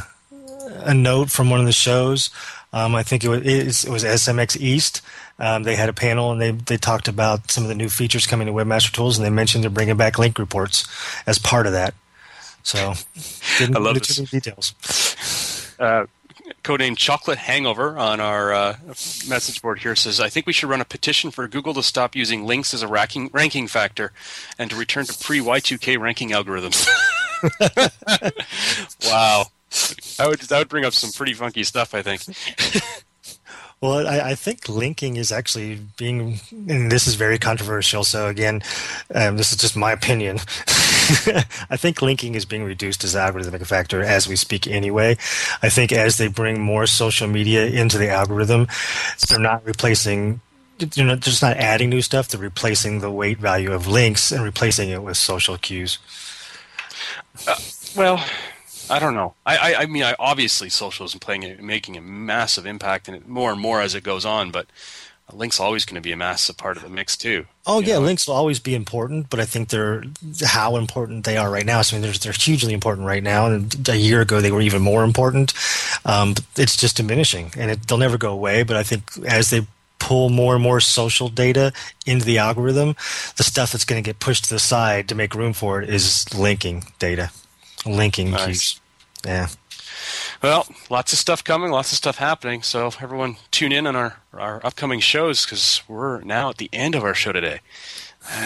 a 0.84 0.94
note 0.94 1.30
from 1.30 1.50
one 1.50 1.60
of 1.60 1.66
the 1.66 1.72
shows. 1.72 2.30
Um, 2.72 2.94
I 2.94 3.02
think 3.02 3.24
it 3.24 3.28
was 3.28 3.84
it 3.84 3.90
was 3.90 4.04
SMX 4.04 4.60
East. 4.60 5.02
Um, 5.38 5.64
they 5.64 5.74
had 5.74 5.88
a 5.88 5.92
panel 5.92 6.30
and 6.30 6.40
they 6.40 6.52
they 6.52 6.76
talked 6.76 7.08
about 7.08 7.50
some 7.50 7.64
of 7.64 7.68
the 7.68 7.74
new 7.74 7.88
features 7.88 8.26
coming 8.26 8.46
to 8.46 8.52
Webmaster 8.52 8.92
Tools, 8.92 9.18
and 9.18 9.24
they 9.26 9.30
mentioned 9.30 9.64
they're 9.64 9.70
bringing 9.70 9.96
back 9.96 10.18
link 10.18 10.38
reports 10.38 10.86
as 11.26 11.38
part 11.38 11.66
of 11.66 11.72
that. 11.72 11.94
So, 12.62 12.94
didn't 13.58 13.76
I 13.76 13.80
love 13.80 13.98
this. 13.98 14.16
details. 14.30 14.74
Uh, 15.78 16.06
codename 16.64 16.96
Chocolate 16.96 17.38
Hangover 17.38 17.96
on 17.96 18.18
our 18.18 18.52
uh, 18.52 18.76
message 19.28 19.62
board 19.62 19.78
here 19.80 19.94
says, 19.94 20.18
I 20.18 20.28
think 20.28 20.46
we 20.46 20.52
should 20.52 20.68
run 20.68 20.80
a 20.80 20.84
petition 20.84 21.30
for 21.30 21.46
Google 21.46 21.74
to 21.74 21.82
stop 21.82 22.16
using 22.16 22.46
links 22.46 22.74
as 22.74 22.82
a 22.82 22.88
ranking, 22.88 23.30
ranking 23.32 23.68
factor 23.68 24.12
and 24.58 24.70
to 24.70 24.76
return 24.76 25.04
to 25.04 25.16
pre 25.16 25.38
Y2K 25.38 26.00
ranking 26.00 26.30
algorithms. 26.30 26.88
wow. 29.08 29.44
That 30.16 30.28
would, 30.28 30.40
that 30.40 30.58
would 30.58 30.68
bring 30.68 30.84
up 30.84 30.94
some 30.94 31.12
pretty 31.12 31.34
funky 31.34 31.62
stuff, 31.64 31.94
I 31.94 32.02
think. 32.02 32.22
Well, 33.80 34.06
I, 34.08 34.30
I, 34.30 34.34
think 34.34 34.66
linking 34.66 35.16
is 35.16 35.30
actually 35.30 35.78
being, 35.98 36.40
and 36.50 36.90
this 36.90 37.06
is 37.06 37.16
very 37.16 37.38
controversial. 37.38 38.02
So 38.02 38.28
again, 38.28 38.62
um, 39.14 39.36
this 39.36 39.52
is 39.52 39.58
just 39.58 39.76
my 39.76 39.92
opinion. 39.92 40.38
I 41.70 41.76
think 41.76 42.00
linking 42.00 42.34
is 42.34 42.44
being 42.44 42.64
reduced 42.64 43.04
as 43.04 43.14
algorithmic 43.14 43.66
factor 43.66 44.02
as 44.02 44.26
we 44.26 44.36
speak 44.36 44.66
anyway. 44.66 45.12
I 45.62 45.68
think 45.68 45.92
as 45.92 46.16
they 46.16 46.28
bring 46.28 46.60
more 46.60 46.86
social 46.86 47.28
media 47.28 47.66
into 47.66 47.98
the 47.98 48.08
algorithm, 48.08 48.68
they're 49.28 49.38
not 49.38 49.64
replacing 49.66 50.40
you 50.94 51.04
know, 51.04 51.16
just 51.16 51.42
not 51.42 51.56
adding 51.56 51.90
new 51.90 52.02
stuff. 52.02 52.28
They're 52.28 52.40
replacing 52.40 53.00
the 53.00 53.10
weight 53.10 53.38
value 53.38 53.72
of 53.72 53.86
links 53.86 54.32
and 54.32 54.42
replacing 54.42 54.90
it 54.90 55.02
with 55.02 55.16
social 55.16 55.56
cues. 55.56 55.98
Uh, 57.46 57.56
well, 57.96 58.24
I 58.90 58.98
don't 58.98 59.14
know. 59.14 59.34
I, 59.46 59.56
I, 59.56 59.82
I, 59.82 59.86
mean, 59.86 60.02
I, 60.02 60.14
obviously, 60.18 60.68
social 60.68 61.06
is 61.06 61.14
playing, 61.14 61.64
making 61.64 61.96
a 61.96 62.00
massive 62.00 62.66
impact, 62.66 63.08
and 63.08 63.26
more 63.26 63.52
and 63.52 63.60
more 63.60 63.80
as 63.80 63.94
it 63.94 64.02
goes 64.02 64.24
on. 64.24 64.50
But 64.50 64.66
Link's 65.32 65.58
always 65.58 65.84
going 65.84 65.94
to 65.94 66.02
be 66.02 66.12
a 66.12 66.16
massive 66.16 66.56
part 66.56 66.76
of 66.76 66.82
the 66.82 66.88
mix 66.88 67.16
too. 67.16 67.46
Oh 67.66 67.80
yeah, 67.80 67.94
know? 67.94 68.00
links 68.00 68.26
will 68.26 68.34
always 68.34 68.58
be 68.58 68.74
important, 68.74 69.30
but 69.30 69.40
I 69.40 69.46
think 69.46 69.70
they're 69.70 70.04
how 70.44 70.76
important 70.76 71.24
they 71.24 71.38
are 71.38 71.50
right 71.50 71.64
now. 71.64 71.80
So 71.82 71.96
I 71.96 72.00
mean, 72.00 72.02
they're, 72.10 72.18
they're 72.18 72.32
hugely 72.32 72.74
important 72.74 73.06
right 73.06 73.22
now, 73.22 73.46
and 73.46 73.88
a 73.88 73.96
year 73.96 74.20
ago 74.20 74.40
they 74.40 74.52
were 74.52 74.60
even 74.60 74.82
more 74.82 75.02
important. 75.02 75.54
Um, 76.04 76.34
it's 76.56 76.76
just 76.76 76.98
diminishing, 76.98 77.52
and 77.56 77.70
it, 77.70 77.88
they'll 77.88 77.98
never 77.98 78.18
go 78.18 78.32
away. 78.32 78.64
But 78.64 78.76
I 78.76 78.82
think 78.82 79.04
as 79.26 79.48
they 79.48 79.66
pull 79.98 80.28
more 80.28 80.54
and 80.54 80.62
more 80.62 80.80
social 80.80 81.30
data 81.30 81.72
into 82.04 82.26
the 82.26 82.36
algorithm, 82.36 82.94
the 83.36 83.42
stuff 83.42 83.72
that's 83.72 83.86
going 83.86 84.02
to 84.02 84.06
get 84.06 84.20
pushed 84.20 84.44
to 84.44 84.50
the 84.50 84.58
side 84.58 85.08
to 85.08 85.14
make 85.14 85.34
room 85.34 85.54
for 85.54 85.80
it 85.80 85.88
is 85.88 86.32
linking 86.34 86.84
data, 86.98 87.30
linking 87.86 88.32
nice. 88.32 88.46
keys. 88.46 88.80
Yeah. 89.24 89.48
Well, 90.42 90.66
lots 90.90 91.12
of 91.12 91.18
stuff 91.18 91.42
coming, 91.42 91.70
lots 91.70 91.92
of 91.92 91.98
stuff 91.98 92.18
happening. 92.18 92.62
So 92.62 92.86
everyone 93.00 93.36
tune 93.50 93.72
in 93.72 93.86
on 93.86 93.96
our, 93.96 94.16
our 94.32 94.64
upcoming 94.64 95.00
shows 95.00 95.44
because 95.44 95.82
we're 95.88 96.20
now 96.22 96.50
at 96.50 96.58
the 96.58 96.70
end 96.72 96.94
of 96.94 97.04
our 97.04 97.14
show 97.14 97.32
today. 97.32 97.60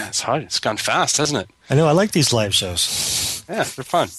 It's 0.07 0.21
hard. 0.21 0.43
It's 0.43 0.59
gone 0.59 0.77
fast, 0.77 1.17
hasn't 1.17 1.41
it? 1.43 1.55
I 1.69 1.75
know. 1.75 1.87
I 1.87 1.91
like 1.91 2.11
these 2.11 2.33
live 2.33 2.53
shows. 2.53 3.43
Yeah, 3.49 3.63
they're 3.63 3.83
fun, 3.83 4.09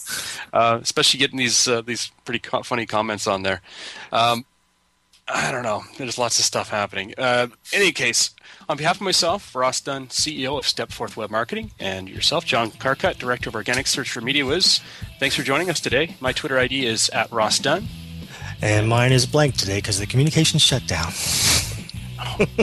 uh, 0.52 0.78
especially 0.82 1.18
getting 1.18 1.38
these 1.38 1.68
uh, 1.68 1.82
these 1.82 2.10
pretty 2.24 2.38
co- 2.40 2.62
funny 2.62 2.86
comments 2.86 3.26
on 3.26 3.42
there. 3.42 3.60
Um, 4.10 4.44
I 5.32 5.52
don't 5.52 5.62
know. 5.62 5.82
There's 5.96 6.18
lots 6.18 6.38
of 6.38 6.44
stuff 6.44 6.70
happening. 6.70 7.14
Uh, 7.16 7.48
in 7.72 7.82
any 7.82 7.92
case, 7.92 8.30
on 8.68 8.76
behalf 8.76 8.96
of 8.96 9.02
myself, 9.02 9.54
Ross 9.54 9.80
Dunn, 9.80 10.08
CEO 10.08 10.58
of 10.58 10.64
Stepforth 10.64 11.16
Web 11.16 11.30
Marketing, 11.30 11.70
and 11.78 12.08
yourself, 12.08 12.44
John 12.44 12.70
Carcutt, 12.70 13.18
Director 13.18 13.48
of 13.48 13.54
Organic 13.54 13.86
Search 13.86 14.10
for 14.10 14.20
MediaWhiz, 14.20 14.80
thanks 15.18 15.36
for 15.36 15.42
joining 15.42 15.70
us 15.70 15.80
today. 15.80 16.16
My 16.20 16.32
Twitter 16.32 16.58
ID 16.58 16.86
is 16.86 17.08
at 17.10 17.30
Ross 17.30 17.58
Dunn. 17.58 17.86
And 18.62 18.88
mine 18.88 19.12
is 19.12 19.26
blank 19.26 19.56
today 19.56 19.78
because 19.78 19.98
the 19.98 20.06
communication 20.06 20.58
shut 20.58 20.86
down. 20.86 21.12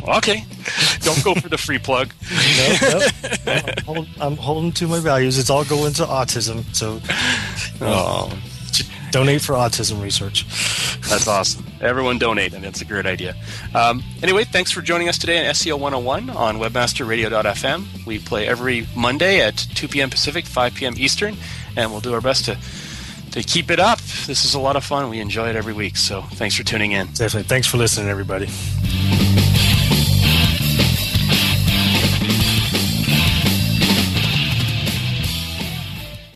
okay. 0.08 0.44
Don't 1.00 1.24
go 1.24 1.34
for 1.36 1.50
the 1.50 1.58
free 1.58 1.80
plug. 1.80 2.14
no, 2.58 2.78
no. 2.82 3.08
I'm, 3.48 3.84
holding, 3.86 4.08
I'm, 4.20 4.38
holding, 4.38 4.72
to 4.74 4.88
my 4.88 5.00
values. 5.00 5.40
It's 5.40 5.50
all 5.50 5.66
going 5.66 5.94
to 5.94 6.06
autism. 6.06 6.64
So, 6.76 7.00
oh 7.82 8.38
donate 9.12 9.41
for 9.41 9.54
autism 9.54 10.02
research. 10.02 10.46
That's 11.10 11.28
awesome. 11.28 11.65
Everyone 11.82 12.17
donate, 12.17 12.54
and 12.54 12.63
that's 12.63 12.82
a 12.82 12.86
great 12.86 13.06
idea. 13.06 13.36
Um, 13.74 14.04
anyway, 14.22 14.43
thanks 14.43 14.72
for 14.72 14.82
joining 14.82 15.10
us 15.10 15.17
today 15.17 15.46
on 15.46 15.54
SEO 15.54 15.80
101 15.80 16.30
on 16.30 16.58
webmasterradio.fm. 16.58 18.06
We 18.06 18.20
play 18.20 18.48
every 18.48 18.88
Monday 18.96 19.41
at 19.41 19.58
2 19.58 19.88
p.m. 19.88 20.10
Pacific, 20.10 20.46
5 20.46 20.76
p.m. 20.76 20.93
Eastern, 20.98 21.38
and 21.76 21.91
we'll 21.91 22.02
do 22.02 22.13
our 22.13 22.22
best 22.22 22.46
to 22.46 22.58
to 23.32 23.43
keep 23.43 23.70
it 23.70 23.80
up. 23.80 24.00
This 24.26 24.46
is 24.46 24.54
a 24.54 24.60
lot 24.60 24.76
of 24.76 24.84
fun. 24.84 25.10
We 25.10 25.20
enjoy 25.20 25.50
it 25.50 25.56
every 25.56 25.74
week. 25.74 25.98
So 25.98 26.22
thanks 26.22 26.56
for 26.56 26.63
tuning 26.63 26.93
in. 26.93 27.08
Definitely. 27.08 27.43
Thanks 27.43 27.67
for 27.67 27.78
listening, 27.78 28.08
everybody. 28.10 28.48